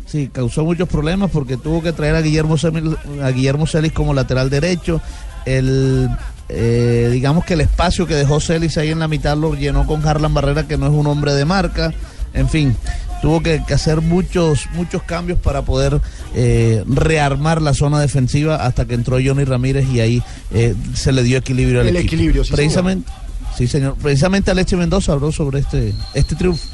[0.04, 2.82] Sí, causó muchos problemas porque tuvo que traer a Guillermo Celis,
[3.22, 5.00] a Guillermo Celis como lateral derecho.
[5.46, 6.08] El,
[6.48, 10.06] eh, digamos que el espacio que dejó Celis ahí en la mitad lo llenó con
[10.06, 11.92] Harlan Barrera, que no es un hombre de marca.
[12.34, 12.76] En fin,
[13.22, 16.00] tuvo que, que hacer muchos, muchos cambios para poder
[16.34, 20.22] eh, rearmar la zona defensiva hasta que entró Johnny Ramírez y ahí
[20.52, 22.14] eh, se le dio equilibrio al El equipo.
[22.14, 23.10] equilibrio, sí, Precisamente,
[23.56, 23.96] sí, señor.
[24.00, 26.66] Precisamente Alexis Mendoza habló sobre este, este triunfo.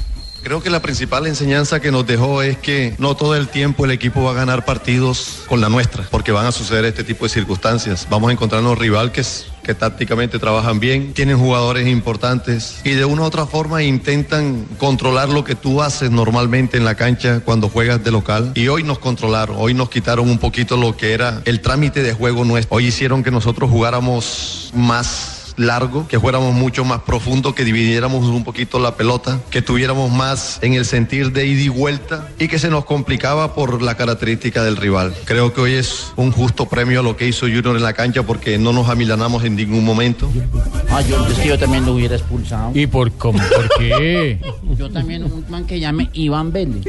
[0.45, 3.89] Creo que la principal enseñanza que nos dejó es que no todo el tiempo el
[3.89, 7.29] equipo va a ganar partidos con la nuestra, porque van a suceder este tipo de
[7.29, 8.05] circunstancias.
[8.11, 9.23] Vamos a encontrarnos rival que,
[9.63, 15.29] que tácticamente trabajan bien, tienen jugadores importantes y de una u otra forma intentan controlar
[15.29, 18.51] lo que tú haces normalmente en la cancha cuando juegas de local.
[18.53, 22.13] Y hoy nos controlaron, hoy nos quitaron un poquito lo que era el trámite de
[22.13, 22.75] juego nuestro.
[22.75, 28.43] Hoy hicieron que nosotros jugáramos más largo, que fuéramos mucho más profundo, que dividiéramos un
[28.43, 32.59] poquito la pelota, que tuviéramos más en el sentir de ida y vuelta y que
[32.59, 35.13] se nos complicaba por la característica del rival.
[35.25, 38.23] Creo que hoy es un justo premio a lo que hizo Junior en la cancha
[38.23, 40.29] porque no nos amilanamos en ningún momento.
[40.89, 42.71] Ah, yo, es que yo también lo hubiera expulsado.
[42.73, 44.39] ¿Y por, cómo, por qué?
[44.77, 46.83] Yo también, un man que llame Iván Vélez.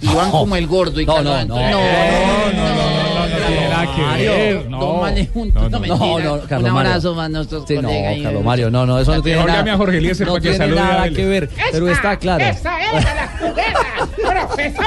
[0.00, 1.76] Iván como el gordo y No, Carlos no, Antonio.
[1.78, 3.46] no.
[3.46, 4.78] tiene nada que ver, no.
[4.80, 5.98] Dos manes juntos, no, No, mentira.
[6.36, 6.90] no, Carlos Un Mario.
[6.90, 8.00] abrazo para nuestros Sí, no, colegas.
[8.02, 10.42] y- Carlos Mario, no, no, eso no tiene nada, llame a Jorge Eliezer no para
[10.42, 12.44] que tiene nada ver, pero está claro.
[12.44, 14.84] Esa era la juguera, profesor.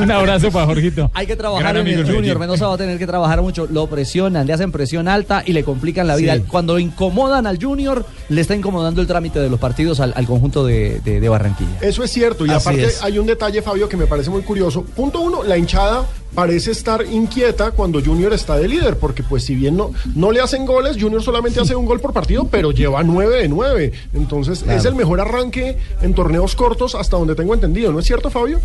[0.00, 1.10] Un abrazo para Jorgito.
[1.14, 2.38] Hay que trabajar Gran en el Junior.
[2.38, 3.66] Mendoza va a tener que trabajar mucho.
[3.70, 6.36] Lo presionan, le hacen presión alta y le complican la vida.
[6.36, 6.44] Sí.
[6.46, 10.64] Cuando incomodan al Junior, le está incomodando el trámite de los partidos al, al conjunto
[10.64, 11.78] de, de- de Barranquilla.
[11.80, 12.46] Eso es cierto.
[12.46, 13.02] Y Así aparte es.
[13.02, 14.84] hay un detalle, Fabio, que me parece muy curioso.
[14.84, 16.04] Punto uno, la hinchada
[16.34, 20.40] parece estar inquieta cuando Junior está de líder, porque pues si bien no, no le
[20.40, 23.92] hacen goles, Junior solamente hace un gol por partido, pero lleva nueve de nueve.
[24.14, 24.78] Entonces Claro.
[24.78, 27.92] es el mejor arranque en torneos cortos hasta donde tengo entendido.
[27.92, 28.60] ¿No es cierto, Fabio?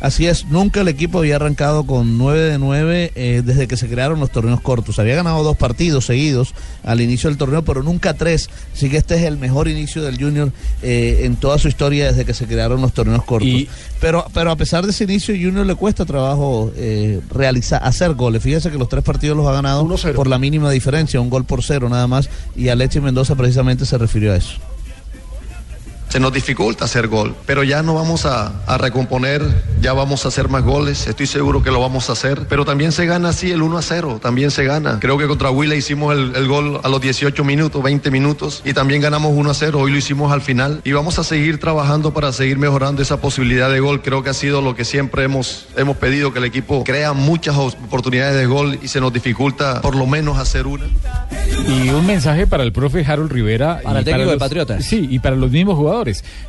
[0.00, 3.88] Así es, nunca el equipo había arrancado con 9 de 9 eh, desde que se
[3.88, 4.98] crearon los torneos cortos.
[5.00, 8.48] Había ganado dos partidos seguidos al inicio del torneo, pero nunca tres.
[8.72, 12.24] Así que este es el mejor inicio del Junior eh, en toda su historia desde
[12.24, 13.66] que se crearon los torneos cortos.
[14.00, 18.42] pero, pero a pesar de ese inicio, Junior le cuesta trabajo eh, realizar, hacer goles.
[18.42, 21.64] Fíjese que los tres partidos los ha ganado por la mínima diferencia, un gol por
[21.64, 22.30] cero nada más.
[22.54, 24.58] Y Alexis Mendoza precisamente se refirió a eso.
[26.08, 29.42] Se nos dificulta hacer gol, pero ya no vamos a, a recomponer,
[29.82, 32.92] ya vamos a hacer más goles, estoy seguro que lo vamos a hacer, pero también
[32.92, 34.98] se gana así el 1 a 0, también se gana.
[35.00, 38.72] Creo que contra Huila hicimos el, el gol a los 18 minutos, 20 minutos y
[38.72, 42.14] también ganamos 1 a 0, hoy lo hicimos al final y vamos a seguir trabajando
[42.14, 44.00] para seguir mejorando esa posibilidad de gol.
[44.00, 47.54] Creo que ha sido lo que siempre hemos, hemos pedido, que el equipo crea muchas
[47.56, 50.86] oportunidades de gol y se nos dificulta por lo menos hacer una.
[51.68, 53.80] Y un mensaje para el profe Harold Rivera.
[53.82, 54.84] Para y el técnico de los- Patriotas.
[54.84, 55.97] Sí, y para los mismos jugadores.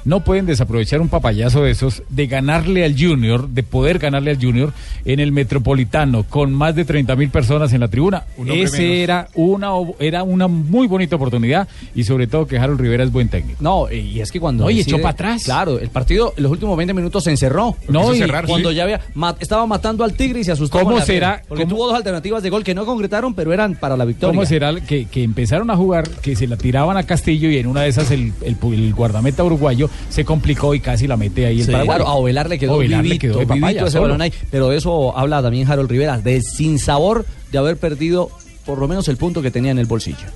[0.05, 4.37] No pueden desaprovechar un papayazo de esos de ganarle al Junior, de poder ganarle al
[4.41, 4.73] Junior
[5.05, 8.23] en el Metropolitano con más de 30 mil personas en la tribuna.
[8.37, 8.73] Ese menos.
[8.79, 9.69] era una,
[9.99, 13.57] era una muy bonita oportunidad y sobre todo que Harold Rivera es buen técnico.
[13.61, 14.65] No, y es que cuando.
[14.65, 15.43] Oye, decide- echó para atrás.
[15.43, 17.75] Claro, el partido, en los últimos 20 minutos se encerró.
[17.87, 18.75] No, y cerrar, cuando sí.
[18.75, 19.01] ya había.
[19.39, 20.79] estaba matando al Tigre y se asustó.
[20.79, 23.97] ¿Cómo será- Porque cómo- tuvo dos alternativas de gol que no concretaron, pero eran para
[23.97, 24.33] la victoria.
[24.33, 27.67] ¿Cómo será que, que empezaron a jugar, que se la tiraban a Castillo y en
[27.67, 31.59] una de esas el, el, el guardameta uruguayo se complicó y casi la mete ahí
[31.61, 33.99] el Sí, claro, a Ovelar le quedó Ovelar le vivito, quedó de vivito papaya ese
[33.99, 34.33] balón ahí.
[34.51, 38.29] Pero de eso habla también Harold Rivera, de sin sabor de haber perdido
[38.65, 40.27] por lo menos el punto que tenía en el bolsillo.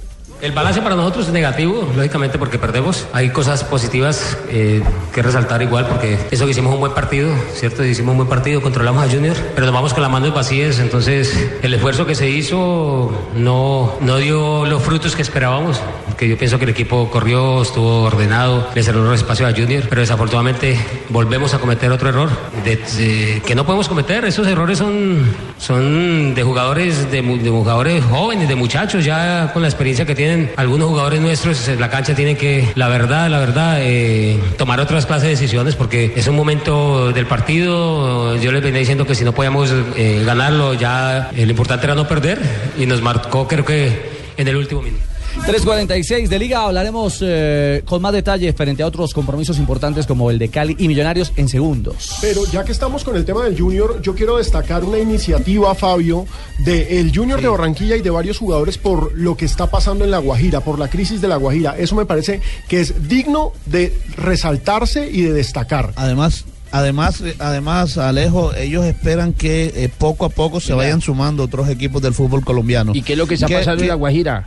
[0.44, 3.08] El balance para nosotros es negativo, lógicamente porque perdemos.
[3.14, 4.84] Hay cosas positivas eh,
[5.14, 7.82] que resaltar igual porque eso que hicimos un buen partido, ¿cierto?
[7.86, 11.34] Hicimos un buen partido, controlamos a Junior, pero nos vamos con las manos vacías, entonces
[11.62, 15.80] el esfuerzo que se hizo no, no dio los frutos que esperábamos,
[16.18, 19.84] que yo pienso que el equipo corrió, estuvo ordenado, le cerró el espacio a Junior,
[19.88, 20.78] pero desafortunadamente
[21.08, 22.30] volvemos a cometer otro error
[22.66, 24.26] de- de- que no podemos cometer.
[24.26, 25.24] Esos errores son,
[25.58, 30.33] son de jugadores, de, de jugadores jóvenes, de muchachos ya con la experiencia que tienen
[30.56, 35.06] algunos jugadores nuestros en la cancha tienen que, la verdad, la verdad, eh, tomar otras
[35.06, 38.36] clases de decisiones porque es un momento del partido.
[38.38, 41.96] Yo les venía diciendo que si no podíamos eh, ganarlo, ya eh, lo importante era
[41.96, 42.40] no perder
[42.78, 45.13] y nos marcó creo que en el último minuto.
[45.46, 50.40] 3.46 de Liga, hablaremos eh, con más detalles frente a otros compromisos importantes como el
[50.40, 52.16] de Cali y Millonarios en segundos.
[52.22, 56.26] Pero ya que estamos con el tema del Junior, yo quiero destacar una iniciativa, Fabio,
[56.60, 60.20] del Junior de Barranquilla y de varios jugadores por lo que está pasando en La
[60.20, 61.76] Guajira, por la crisis de La Guajira.
[61.78, 62.40] Eso me parece
[62.70, 65.92] que es digno de resaltarse y de destacar.
[65.98, 71.68] Además, además, además, Alejo, ellos esperan que eh, poco a poco se vayan sumando otros
[71.68, 72.94] equipos del fútbol colomdiano.
[72.96, 74.46] ¿Y qué es lo que está pasando en La Guajira?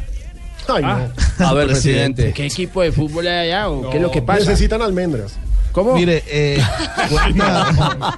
[0.68, 1.46] Ay, no.
[1.46, 2.32] A ver, presidente.
[2.32, 4.40] ¿Qué equipo de fútbol hay allá o qué es lo que pasa?
[4.40, 5.34] Necesitan almendras.
[5.72, 5.94] ¿Cómo?
[5.94, 6.58] Mire, eh,
[7.10, 8.16] cuenta-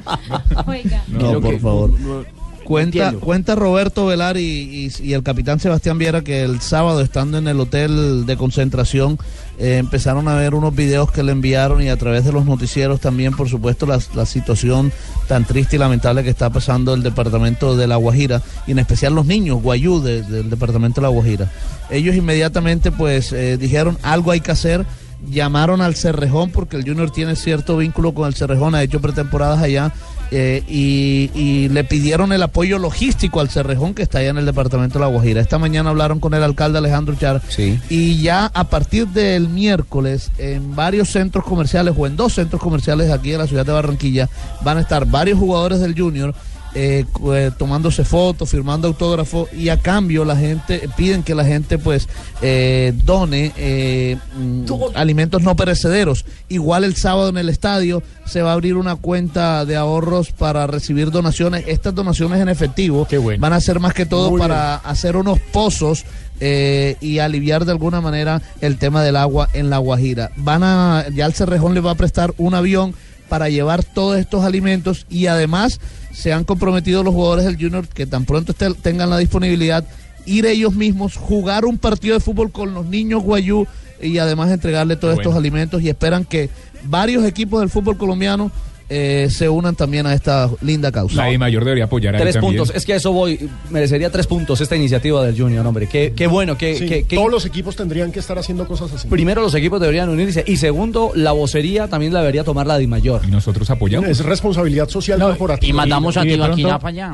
[1.09, 1.91] No, por que- favor.
[2.01, 7.01] no, Cuenta, cuenta Roberto Velar y, y- y el capitán Sebastián Viera que el sábado
[7.01, 9.19] estando en el hotel de concentración
[9.59, 13.01] eh, empezaron a ver unos videos que le enviaron y a través de los noticieros
[13.01, 14.93] también por supuesto la, la situación
[15.27, 19.15] tan triste y lamentable que está pasando el departamento de La Guajira y en especial
[19.15, 21.51] los niños guayú de- del departamento de La Guajira.
[21.91, 24.87] Ellos inmediatamente pues eh, dijeron algo hay que hacer
[25.29, 29.61] llamaron al Cerrejón porque el Junior tiene cierto vínculo con el Cerrejón, ha hecho pretemporadas
[29.61, 29.93] allá
[30.31, 34.47] eh, y, y le pidieron el apoyo logístico al Cerrejón que está allá en el
[34.47, 35.41] departamento de La Guajira.
[35.41, 37.41] Esta mañana hablaron con el alcalde Alejandro Char
[37.89, 43.11] y ya a partir del miércoles en varios centros comerciales o en dos centros comerciales
[43.11, 44.29] aquí de la ciudad de Barranquilla
[44.63, 46.35] van a estar varios jugadores del Junior
[46.75, 51.79] eh, eh, tomándose fotos, firmando autógrafos y a cambio la gente piden que la gente
[51.79, 52.09] pues
[52.43, 54.65] eh, done eh, mm,
[54.95, 56.25] alimentos no perecederos.
[56.49, 60.67] Igual el sábado en el estadio se va a abrir una cuenta de ahorros para
[60.67, 61.65] recibir donaciones.
[61.67, 63.07] Estas donaciones en efectivo
[63.39, 66.05] van a ser más que todo Muy para hacer unos pozos
[66.41, 70.31] eh, y aliviar de alguna manera el tema del agua en La Guajira.
[70.37, 72.95] Van a, ya el Cerrejón le va a prestar un avión
[73.29, 75.81] para llevar todos estos alimentos y además
[76.13, 79.85] se han comprometido los jugadores del Junior que tan pronto esté- tengan la disponibilidad
[80.27, 83.67] ir ellos mismos, jugar un partido de fútbol con los niños guayú
[84.03, 85.31] y además entregarle todos Bueno.
[85.31, 86.51] estos alimentos y esperan que
[86.85, 88.51] varios equipos del fútbol colombiano
[88.89, 91.17] eh, se unan también a esta linda causa.
[91.17, 92.57] La I mayor debería apoyar ahí Tres también.
[92.57, 92.75] puntos.
[92.75, 93.49] Es que a eso voy.
[93.71, 95.87] Merecería tres puntos esta iniciativa del Junior, hombre.
[95.89, 96.57] Qué, qué bueno.
[96.57, 99.09] Qué, Sí, qué- qué- Todos los equipos tendrían que estar haciendo cosas así.
[99.09, 100.43] Primero, los equipos deberían unirse.
[100.47, 103.23] Y segundo, la vocería también la debería tomar la Dimayor.
[103.27, 104.09] Y nosotros apoyamos.
[104.09, 105.69] Es responsabilidad social corporativa.
[105.87, 105.89] Y
[106.31, 106.69] de pronto-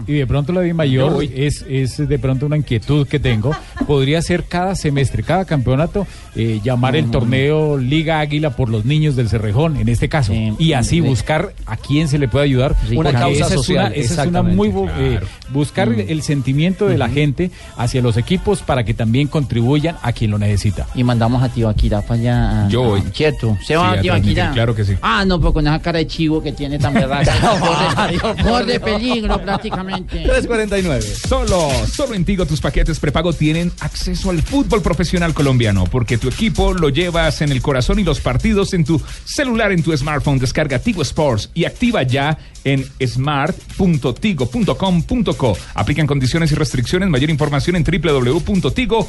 [0.07, 3.53] Y de pronto la de mayor es, es de pronto una inquietud que tengo.
[3.87, 6.07] Podría ser cada semestre, cada campeonato,
[6.37, 10.33] eh, llamar el torneo Liga Águila por los niños del Cerrejón, en este caso.
[10.59, 11.01] y así sí.
[11.01, 12.77] buscar a quién se le puede ayudar.
[12.89, 16.01] Sí, Una causa esa es social, una, esa es una muy bu- eh, buscar Mm.
[16.09, 20.39] el sentimiento de la gente hacia los equipos para que también contribuyan a quien lo
[20.39, 20.87] necesita.
[20.95, 22.67] Y mandamos a Tibaquira para allá.
[22.67, 23.03] a- Yo voy.
[23.15, 23.33] ¿Se
[23.67, 24.95] Sí, va a transmitir, claro que sí.
[25.03, 27.23] Ah, no, pero con esa cara de chivo que tiene tan verdad.
[28.43, 30.23] Por de peligro prácticamente.
[30.25, 31.03] 349.
[31.03, 36.29] Solo, solo en Tigo tus paquetes prepago tienen acceso al fútbol profesional colombiano, porque tu
[36.29, 40.39] equipo lo llevas en el corazón y los partidos en tu celular, en tu smartphone.
[40.39, 45.57] Descarga Tigo Sports y activa ya en smart.tigo.com.co.
[45.75, 47.09] Aplican condiciones y restricciones.
[47.09, 49.01] Mayor información en www.tigo.co.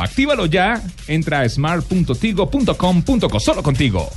[0.00, 0.82] Actívalo ya.
[1.06, 3.40] Entra a smart.tigo.com.co.
[3.40, 4.10] Solo contigo.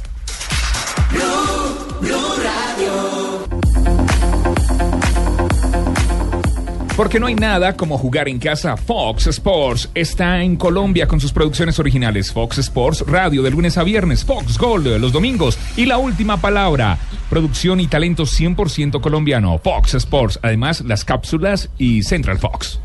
[6.98, 8.76] Porque no hay nada como jugar en casa.
[8.76, 12.34] Fox Sports está en Colombia con sus producciones originales.
[12.34, 14.26] Fox Sports Radio de lunes a viernes.
[14.26, 15.60] Fox Gold los domingos.
[15.78, 16.98] Y la última palabra.
[17.30, 19.60] Producción y talento 100% colombiano.
[19.60, 20.40] Fox Sports.
[20.42, 22.80] Además, las cápsulas y Central Fox.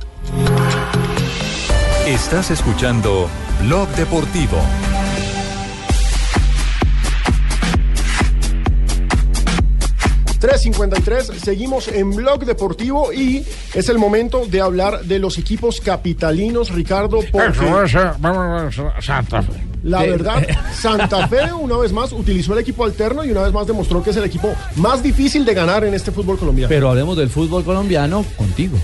[2.06, 3.30] Estás escuchando
[3.62, 4.58] Blog Deportivo.
[10.42, 16.70] .353, seguimos en Blog Deportivo y es el momento de hablar de los equipos capitalinos,
[16.70, 17.58] Ricardo, porque
[19.00, 19.52] Santa Fe.
[19.84, 23.66] la verdad, Santa Fe una vez más utilizó el equipo alterno y una vez más
[23.68, 26.68] demostró que es el equipo más difícil de ganar en este fútbol colombiano.
[26.68, 28.76] Pero hablemos del fútbol colombiano contigo.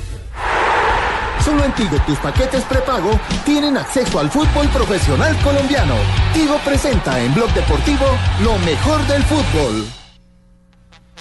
[1.45, 5.95] Solo en Tigo tus paquetes prepago tienen acceso al fútbol profesional colombiano.
[6.35, 8.05] Tigo presenta en Blog Deportivo
[8.45, 9.87] lo mejor del fútbol.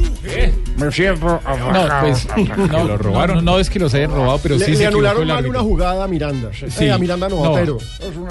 [0.00, 0.54] robaron.
[0.76, 2.28] Me siento No, pues
[2.70, 5.26] no, lo no, no es que los hayan robado, pero le, sí le se anularon
[5.26, 6.50] mal una jugada a Miranda.
[6.52, 6.84] Sí.
[6.86, 7.78] Eh, a Miranda no, a Otero.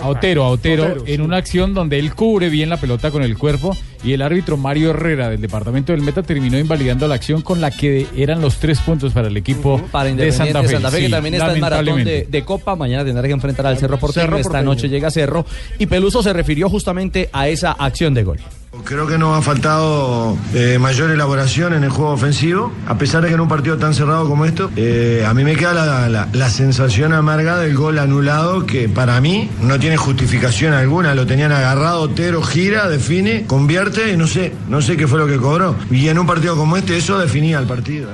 [0.01, 3.23] A Otero, a Otero, Otero, en una acción donde él cubre bien la pelota con
[3.23, 7.41] el cuerpo y el árbitro Mario Herrera del departamento del Meta terminó invalidando la acción
[7.41, 10.73] con la que eran los tres puntos para el equipo Para de Independiente Santa Fe.
[10.73, 12.75] Santa Fe, que Sí, también está en maratón de, de Copa.
[12.75, 14.25] Mañana tendrá que enfrentar al Cerro Porteño.
[14.25, 15.45] Cerro Esta noche llega Cerro.
[15.77, 18.39] Y Peluso se refirió justamente a esa acción de gol.
[18.83, 23.27] Creo que nos ha faltado eh, mayor elaboración en el juego ofensivo, a pesar de
[23.29, 26.27] que en un partido tan cerrado como esto, eh, a mí me queda la, la-
[26.31, 31.51] la sensación amarga del gol anulado que para mí no tiene justificación alguna, lo tenían
[31.51, 35.75] agarrado, Otero gira, define, convierte y no sé, no sé qué fue lo que cobró.
[35.91, 38.09] Y en un partido como este eso definía el partido.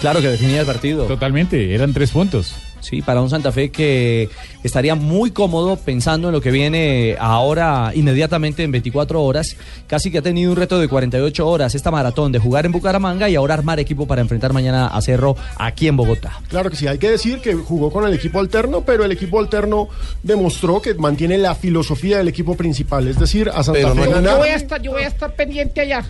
[0.00, 1.04] Claro que definía el partido.
[1.06, 2.54] Totalmente, eran tres puntos.
[2.88, 4.28] Sí, para un Santa Fe que
[4.62, 9.56] estaría muy cómodo pensando en lo que viene ahora inmediatamente en 24 horas.
[9.88, 13.28] Casi que ha tenido un reto de 48 horas esta maratón de jugar en Bucaramanga
[13.28, 16.40] y ahora armar equipo para enfrentar mañana a Cerro aquí en Bogotá.
[16.48, 19.40] Claro que sí, hay que decir que jugó con el equipo alterno, pero el equipo
[19.40, 19.88] alterno
[20.22, 24.38] demostró que mantiene la filosofía del equipo principal, es decir, a Santa Fe Yo ganar.
[24.38, 26.04] voy, a estar, yo voy a estar pendiente allá.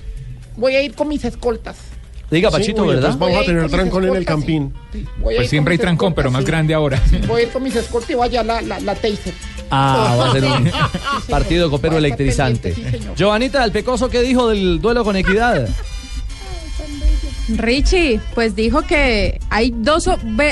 [0.58, 1.76] Voy a ir con mis escoltas.
[2.30, 3.10] Diga, Sí, Pachito, uy, ¿verdad?
[3.12, 4.74] entonces vamos a tener trancón en el campín.
[5.22, 7.00] Pues siempre hay trancón, pero más grande ahora.
[7.08, 7.18] sí.
[7.26, 9.32] Voy a ir con mis escoltas y vaya la, la, la taser.
[9.70, 10.64] Ah, va a ser un
[11.26, 12.74] Sí, partido copero electrizante.
[12.74, 12.84] sí.
[13.16, 15.68] Giovanita del Pecoso, ¿qué dijo del duelo con Equidad?
[17.48, 20.08] Richie, pues dijo que hay dos,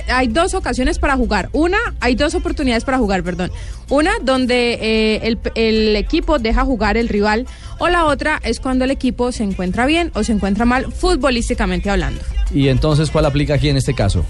[0.09, 1.49] hay dos ocasiones para jugar.
[1.53, 3.51] Una, hay dos oportunidades para jugar, perdón.
[3.89, 7.47] Una donde eh, el, el equipo deja jugar el rival
[7.79, 11.91] o la otra es cuando el equipo se encuentra bien o se encuentra mal futbolísticamente
[11.91, 12.21] hablando.
[12.53, 14.25] Y entonces, ¿cuál aplica aquí en este caso?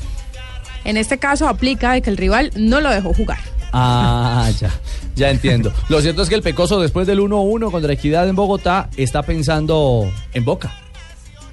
[0.85, 3.39] En este caso aplica de que el rival no lo dejó jugar.
[3.73, 4.71] Ah, ya,
[5.17, 5.73] ya entiendo.
[5.89, 10.11] Lo cierto es que el Pecoso, después del 1-1 contra Equidad en Bogotá, está pensando
[10.33, 10.84] en Boca.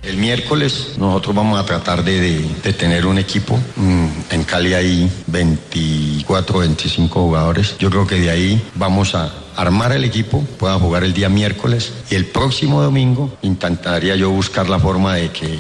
[0.03, 2.41] El miércoles nosotros vamos a tratar de,
[2.77, 3.59] tener un equipo.
[3.75, 7.75] Mm, En Cali hay 24, 25 jugadores.
[7.77, 11.93] Yo creo que de ahí vamos a armar el equipo, puedan jugar el día miércoles
[12.09, 15.59] y el próximo domingo intentaría yo buscar la forma de que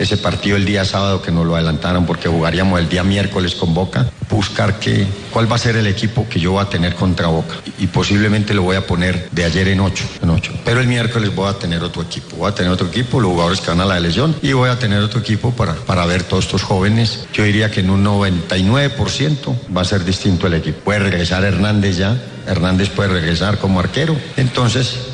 [0.00, 3.74] ese partido el día sábado que nos lo adelantaron porque jugaríamos el día miércoles con
[3.74, 7.26] Boca, buscar que, cuál va a ser el equipo que yo voy a tener contra
[7.26, 10.54] Boca y posiblemente lo voy a poner de ayer en ocho, en ocho.
[10.64, 13.60] Pero el miércoles voy a tener otro equipo, voy a tener otro equipo, los jugadores
[13.60, 16.46] que van a la elección y voy a tener otro equipo para, para ver todos
[16.46, 17.26] estos jóvenes.
[17.34, 20.80] Yo diría que en un 99% va a ser distinto el equipo.
[20.80, 24.16] Puede regresar Hernández ya, Hernández puede regresar como arquero.
[24.38, 25.09] Entonces,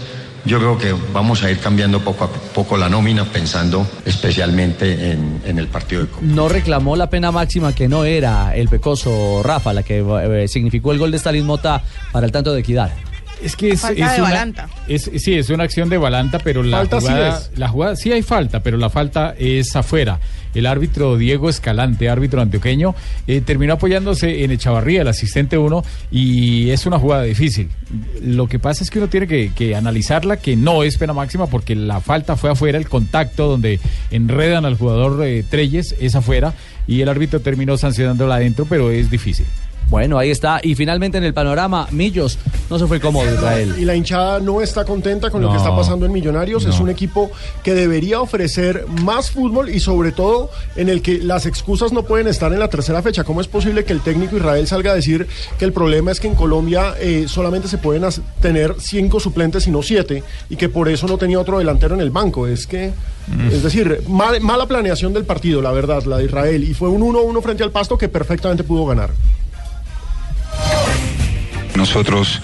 [0.47, 5.59] yo creo que vamos a ir cambiando poco a poco la nómina pensando especialmente en,
[5.59, 6.25] el partido de Copa.
[6.25, 10.93] No reclamó la pena máxima que no era el Pecoso Rafa, la que eh, significó
[10.93, 11.83] el gol de Stalin Mota
[12.13, 12.93] para el tanto de Equidad.
[13.43, 14.68] Es que es, Falta es de una, Balanta.
[14.89, 17.51] es- sí, es una acción de Balanta, pero la Falta sí jugada, es.
[17.59, 20.18] la jugada, sí hay falta, pero la falta es afuera.
[20.55, 22.95] El árbitro Diego Escalante, árbitro antioqueño,
[23.26, 27.68] eh, terminó apoyándose en Echavarría, el asistente uno, y es una jugada difícil.
[28.22, 31.47] Lo que pasa es que uno tiene que, que analizarla, que no es pena máxima,
[31.47, 33.80] porque la falta fue afuera, el contacto donde
[34.11, 36.55] enredan al jugador eh, Treyes es afuera,
[36.87, 39.45] y el árbitro terminó sancionándola adentro, pero es difícil.
[39.89, 40.59] Bueno, ahí está.
[40.64, 43.74] Y finalmente en el panorama, Millos no se fue cómodo Israel.
[43.78, 46.64] Y la hinchada no está contenta con lo que está pasando en Millonarios.
[46.64, 47.30] Es un equipo
[47.62, 52.26] que debería ofrecer más fútbol y sobre todo en el que las excusas no pueden
[52.26, 53.22] estar en la tercera fecha.
[53.22, 56.26] ¿Cómo es posible que el técnico Israel salga a decir que el problema es que
[56.26, 58.03] en Colombia eh, solamente se pueden
[58.41, 62.01] tener cinco suplentes y no siete y que por eso no tenía otro delantero en
[62.01, 62.49] el banco?
[62.49, 62.91] Es que,
[63.53, 66.64] es decir, mal- mala planeación del partido, la verdad, la de Israel.
[66.64, 69.11] Y fue un 1-1 frente al Pasto que perfectamente pudo ganar.
[71.77, 72.41] Nosotros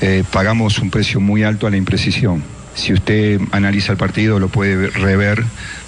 [0.00, 2.42] eh, pagamos un precio muy alto a la imprecisión.
[2.74, 5.44] Si usted analiza el partido, lo puede ver- rever,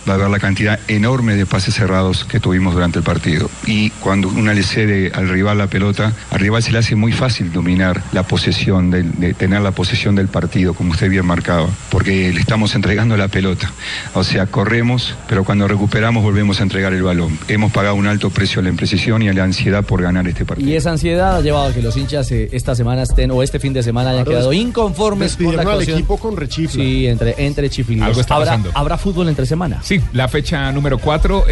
[0.09, 3.51] va a ver la cantidad enorme de pases cerrados que tuvimos durante el partido.
[3.67, 7.13] Y cuando uno le cede al rival la pelota, al rival se le hace muy
[7.13, 11.69] fácil dominar la posesión, del- de, tener la posesión del partido, como usted bien marcaba,
[11.91, 13.71] porque le estamos entregando la pelota.
[14.15, 17.39] O sea, corremos, pero cuando recuperamos volvemos a entregar el balón.
[17.49, 20.45] Hemos pagado un alto precio a la imprecisión y a la ansiedad por ganar este
[20.45, 20.69] partido.
[20.71, 23.59] Y esa ansiedad ha llevado a que los hinchas eh, esta semana estén, o este
[23.59, 26.83] fin de semana hayan Claro, quedado inconformes con la al equipo con rechifla.
[26.83, 28.07] Sí, entre, entre chiflidos.
[28.09, 28.61] Algo está ¿Habrá.
[28.75, 29.81] ¿Habrá fútbol entre semana?
[29.83, 31.45] Sí, la fecha número 4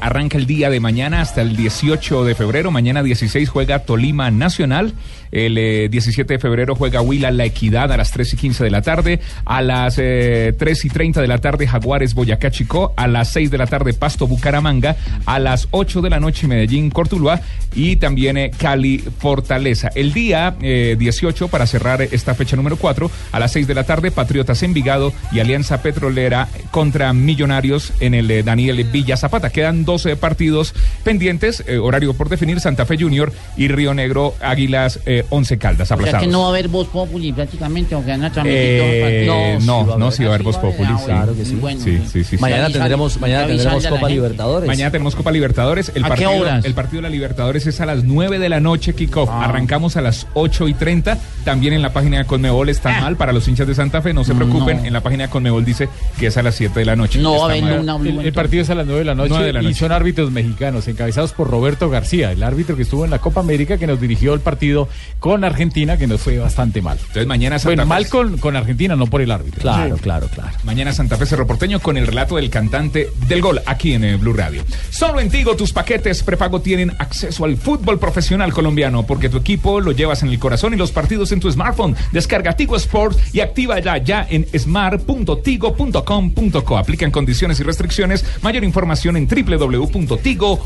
[0.00, 2.70] arranca el día de mañana hasta el 18 de febrero.
[2.70, 4.92] Mañana 16 juega Tolima Nacional.
[5.30, 8.70] El eh, 17 de febrero juega Huila La Equidad a las 3 y 15 de
[8.70, 9.20] la tarde.
[9.44, 12.92] A las eh, 3 y 30 de la tarde Jaguares Boyacá Chicó.
[12.96, 14.96] A las 6 de la tarde Pasto Bucaramanga.
[15.26, 17.40] A las 8 de la noche Medellín Cortuluá.
[17.74, 19.90] Y también eh, Cali Fortaleza.
[19.94, 23.84] El día eh, 18 para cerrar esta fecha número 4 a las 6 de la
[23.84, 29.50] tarde Patriotas Envigado y Alianza Petrolera contra Millonarios en el eh, Daniel Villa Zapata.
[29.50, 30.74] Quedan 12 partidos
[31.04, 35.86] pendientes, eh, horario por definir, Santa Fe Junior y Río Negro Águilas eh, Once Caldas
[35.86, 36.28] O sea que aplazados.
[36.32, 39.64] no va a haber voz populi prácticamente, o que van a transmitir Eh, partidos.
[39.64, 40.88] no, no, sí va a haber Voz Populi.
[40.98, 41.04] sí.
[41.06, 41.54] Claro que sí.
[41.56, 42.38] Bueno, Sí, sí, sí, sí.
[42.38, 44.08] Mañana tendremos, mañana tendremos Copa.
[44.08, 44.66] Libertadores.
[44.66, 45.92] Mañana tenemos Copa Libertadores.
[45.94, 46.64] El ¿A qué partido, horas?
[46.64, 49.28] El partido de la Libertadores es a las 9 de la noche, kickoff.
[49.30, 49.44] Ah.
[49.44, 51.18] Arrancamos a las 8 y 30.
[51.44, 54.12] También en la página de Conmebol está mal para los hinchas de Santa Fe.
[54.12, 54.78] No se preocupen.
[54.78, 54.84] No.
[54.84, 55.88] En la página de Conmebol dice
[56.18, 57.18] que es a las 7 de la noche.
[57.20, 57.80] No va a mal.
[57.80, 59.64] una El, el partido es a las 9 de la noche, 9 de la y
[59.66, 59.78] noche.
[59.78, 63.78] son árbitros mexicanos encabezados por Roberto García, el árbitro que estuvo en la Copa América
[63.78, 64.88] que nos dirigió el partido
[65.18, 66.98] con Argentina que nos fue bastante mal.
[66.98, 69.60] Entonces mañana Santa Bueno, Fe- mal con, con Argentina, no por el árbitro.
[69.60, 70.50] Claro, claro, claro.
[70.64, 74.16] Mañana Santa Fe Cerro Porteño con el relato del cantante del gol aquí en eh,
[74.16, 74.64] Blue Radio.
[74.90, 79.80] Solo en Tigo tus paquetes prepago tienen acceso al fútbol profesional colombiano porque tu equipo
[79.80, 81.96] lo llevas en el corazón y los partidos en tu smartphone.
[82.12, 86.78] Descarga Tigo Sports y activa ya, ya en smart.tigo.com.co.
[86.78, 88.24] Aplican condiciones y restricciones.
[88.42, 90.58] Mayor información en www.tigo.co.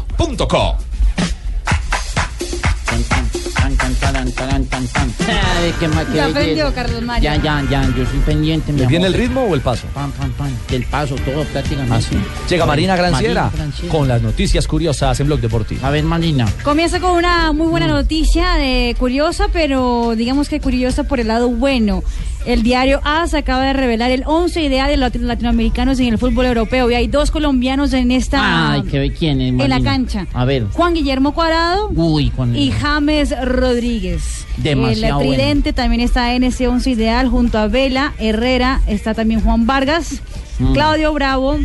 [3.83, 5.13] Tan, tan, taran, taran, tan, tan.
[5.29, 7.25] Ay, qué Ya aprendió, Carlos Mario.
[7.25, 9.89] Ya, ya, ya, yo soy pendiente, mi ¿Le viene el ritmo o el paso?
[9.93, 10.51] Pam, pam, pam.
[10.71, 11.93] Del paso, todo prácticamente.
[11.93, 12.17] Ah, sí.
[12.49, 13.93] Llega Marina Granciera Marina Granciera.
[13.93, 15.85] con las noticias curiosas en Blog Deportivo.
[15.85, 16.47] A ver, Marina.
[16.63, 21.49] Comienza con una muy buena noticia, de curiosa, pero digamos que curiosa por el lado
[21.49, 22.05] bueno.
[22.47, 26.47] El diario AS acaba de revelar el 11 ideal de los latinoamericanos en el fútbol
[26.47, 30.27] europeo y hay dos colombianos en esta Ay, qué quién es, en la cancha.
[30.33, 30.67] A ver.
[30.73, 34.47] Juan Guillermo Cuadrado Uy, con y James Rodríguez.
[34.57, 39.41] Demasiado el tridente también está en ese 11 ideal junto a Vela, Herrera, está también
[39.41, 40.21] Juan Vargas,
[40.59, 40.75] Mm.
[40.75, 41.59] Claudio Bravo,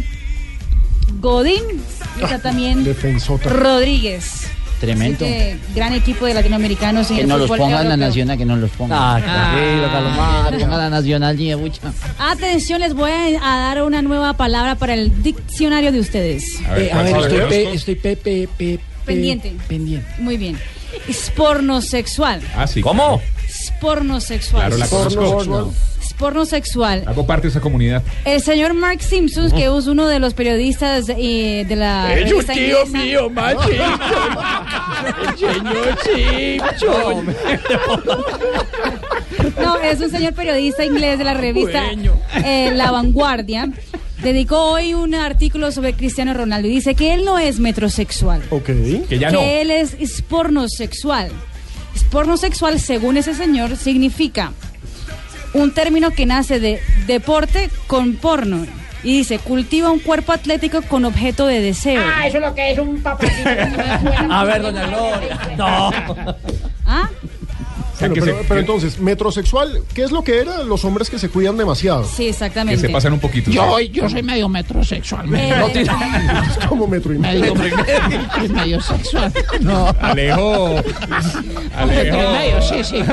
[1.20, 1.62] Godín
[2.20, 3.50] y está también Defensota.
[3.50, 4.48] Rodríguez.
[4.80, 5.26] Tremendo.
[5.26, 8.60] Este gran equipo de latinoamericanos en Que nos los ponga en la nacional, que nos
[8.60, 9.16] los ponga.
[9.16, 10.60] Ah, tranquilo, Calomar.
[10.60, 11.82] Ponga la nacional, sí, mucha.
[12.20, 13.26] Atención, les voy a,
[13.56, 16.44] a dar una nueva palabra para el diccionario de ustedes.
[16.78, 19.56] Eh, a ver, estoy, pe, estoy pe, pe, pe- pe- Pendiente.
[19.68, 20.08] Pendiente.
[20.20, 20.58] Muy bien.
[21.08, 22.42] Espornosexual.
[22.56, 22.82] Ah, sí.
[22.82, 23.22] ¿Cómo?
[23.48, 24.62] Espornosexual.
[24.68, 25.74] Claro, la conozco.
[26.22, 27.04] Espornosexual.
[27.06, 28.02] Hago parte de esa comunidad.
[28.26, 32.12] El señor Mark Simpson, que es uno de los periodistas eh, de la.
[32.12, 33.70] Es un revista tío inglesa- mío, macho.
[33.70, 37.36] El señor Simpson.
[39.62, 41.84] No, es un señor periodista inglés de la revista
[42.44, 43.70] eh, La Vanguardia.
[44.24, 48.42] Dedicó hoy un artículo sobre Cristiano Ronaldo y dice que él no es metrosexual.
[48.50, 48.66] Ok.
[49.08, 49.42] Que ya que no.
[49.42, 51.30] él es, es pornosexual.
[51.96, 54.52] Es pornosexual, según ese señor, significa
[55.62, 58.66] un término que nace de deporte con porno.
[59.04, 62.02] Y dice, cultiva un cuerpo atlético con objeto de deseo.
[62.04, 63.50] Ah, eso es lo que es un papacito.
[64.30, 65.40] A ver, doña Gloria.
[65.56, 65.92] No.
[66.86, 67.10] ¿Ah?
[68.00, 70.64] Bueno, que pero, se- pero que- entonces, metrosexual, ¿qué es lo que era?
[70.64, 72.04] Los hombres que se cuidan demasiado.
[72.06, 72.82] Sí, Que exactamente.
[72.82, 73.50] se pasan un poquito.
[73.52, 75.28] Yo, yo soy medio metrosexual.
[75.36, 77.54] Es como metro y medio.
[77.56, 77.76] Medio,
[78.44, 79.32] es medio sexual.
[79.62, 79.94] No.
[80.02, 80.76] Alejo.
[80.76, 81.44] Metro
[82.06, 82.32] y Alejo.
[82.34, 83.04] medio, sí, sí.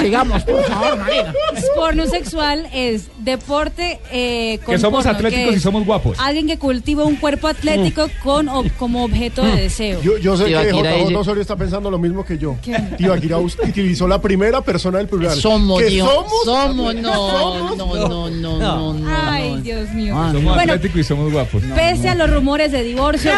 [0.00, 1.32] Sigamos, por favor, Marina.
[1.74, 6.18] Pornosexual es deporte eh, con Que somos porno, atléticos que y somos guapos.
[6.18, 10.00] Alguien que cultiva un cuerpo atlético con ob- como objeto de deseo.
[10.00, 11.18] Yo, yo sé que Tibaquira J.J.
[11.18, 12.56] Osorio está pensando lo mismo que yo.
[12.96, 15.38] Tibaquira us- utilizó la primera persona del plural.
[15.38, 16.08] Somos, ¿Que Dios.
[16.08, 16.32] somos?
[16.44, 17.76] Somos, no, Somos.
[17.76, 19.08] no, no, no, no, no.
[19.14, 20.14] Ay, Dios mío.
[20.16, 21.62] Ah, Somos Bueno, atléticos y somos guapos.
[21.74, 23.30] pese a los rumores de divorcio.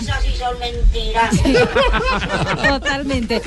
[0.00, 1.34] Esas sí son mentiras.
[2.68, 3.40] Totalmente.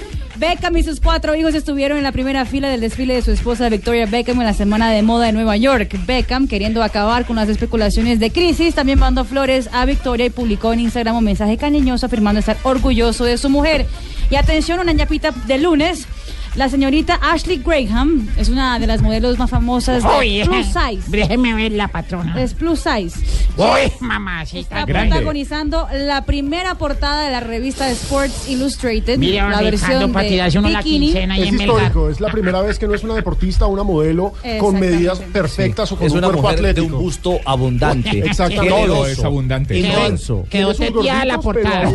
[0.43, 3.69] Beckham y sus cuatro hijos estuvieron en la primera fila del desfile de su esposa
[3.69, 5.97] Victoria Beckham en la Semana de Moda de Nueva York.
[6.05, 10.73] Beckham, queriendo acabar con las especulaciones de crisis, también mandó flores a Victoria y publicó
[10.73, 13.85] en Instagram un mensaje cariñoso afirmando estar orgulloso de su mujer.
[14.29, 16.07] Y atención, una ñapita de lunes.
[16.55, 21.01] La señorita Ashley Graham es una de las modelos más famosas de Oye, Plus Size.
[21.09, 22.39] déjeme ver la patrona.
[22.39, 23.19] Es Plus Size.
[23.57, 24.59] Uy, mamacita.
[24.59, 25.09] Está grande.
[25.09, 31.05] protagonizando la primera portada de la revista Sports Illustrated, Mire, la versión para de bikini.
[31.07, 34.33] quincena Es histórico, es la primera vez que no es una deportista o una modelo
[34.59, 36.97] con medidas perfectas o con Es un una cuerpo mujer de atlético.
[36.97, 38.19] un busto abundante.
[38.19, 38.69] Exactamente.
[38.85, 39.79] Todo es abundante.
[39.79, 40.45] Inmenso.
[40.51, 41.83] Quedó teteada la portada.
[41.89, 41.93] Es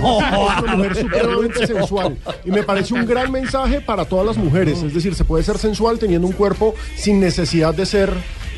[0.63, 2.19] una mujer supremamente sensual.
[2.45, 4.48] Y me parece un gran mensaje para todas las mujeres.
[4.57, 8.13] Es decir, se puede ser sensual teniendo un cuerpo sin necesidad de ser.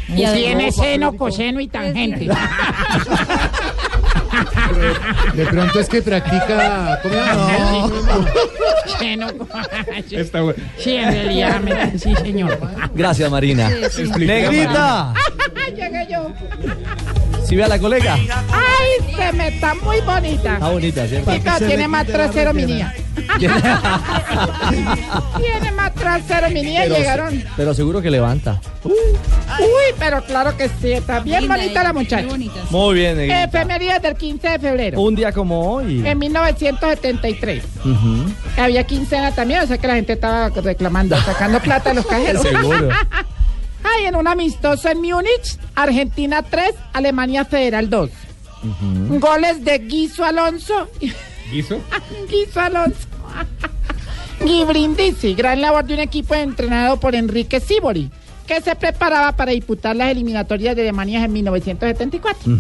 [0.09, 2.29] Y Tiene seno, coseno y tangente.
[5.35, 7.01] De pronto es que practica.
[7.03, 7.91] ¿Cómo?
[8.99, 9.29] Seno.
[10.11, 10.62] Está bueno.
[10.79, 12.59] Sí, en realidad, me- sí, señor.
[12.95, 13.71] Gracias, Marina.
[13.91, 14.25] Sí, sí.
[14.27, 15.12] Negrita.
[15.77, 16.33] Llegué yo.
[17.51, 18.15] Si ve a la colega.
[18.15, 20.55] Ay, se me está muy bonita.
[20.55, 21.07] Está bonita.
[21.09, 22.95] Sí, pero tiene más trasero mi niña.
[25.37, 27.45] Tiene más trasero mi niña Pero, llegaron.
[27.57, 28.61] pero seguro que levanta.
[28.85, 28.95] Uy,
[29.99, 32.23] pero claro que sí, está bien Linda bonita la muchacha.
[32.23, 32.61] muy bonita.
[32.71, 33.45] Muy bien, Negrita.
[33.45, 35.01] Efemérides del 15 de febrero.
[35.01, 36.07] Un día como hoy.
[36.07, 37.65] En 1973.
[37.85, 38.33] Ujú.
[38.59, 42.43] Había quincena también, o sea que la gente estaba reclamando, sacando plata de los cajeros.
[42.43, 42.89] Seguro.
[43.82, 48.11] Ay, en un amistoso en Múnich, Argentina 3, Alemania Federal 2.
[49.19, 50.89] Goles de Guiso Alonso.
[51.51, 51.81] ¿Guiso?
[52.31, 53.09] Guiso Alonso.
[54.40, 58.11] Gui Brindisi, gran labor de un equipo entrenado por Enrique Sibori,
[58.47, 62.52] que se preparaba para disputar las eliminatorias de Alemania en 1974.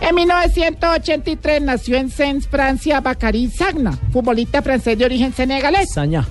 [0.00, 5.90] En 1983 nació en Sens, Francia, Bacari Sagna, futbolista francés de origen senegalés.
[5.94, 6.26] Saña.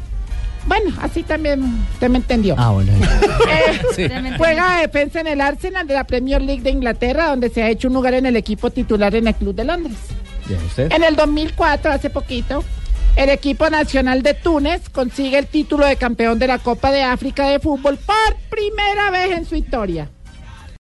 [0.67, 1.63] Bueno, así también
[1.93, 2.55] usted me entendió.
[2.57, 2.91] Ah, bueno.
[2.93, 4.07] Eh, Sí.
[4.37, 7.69] Juega de defensa en el Arsenal de la Premier League de Inglaterra, donde se ha
[7.69, 9.95] hecho un lugar en el equipo titular en el Club de Londres.
[10.49, 10.91] Ya, usted.
[10.91, 12.63] En el 2004, hace poquito,
[13.15, 17.47] el equipo nacional de Túnez consigue el título de campeón de la Copa de África
[17.47, 20.09] de fútbol por primera vez en su historia.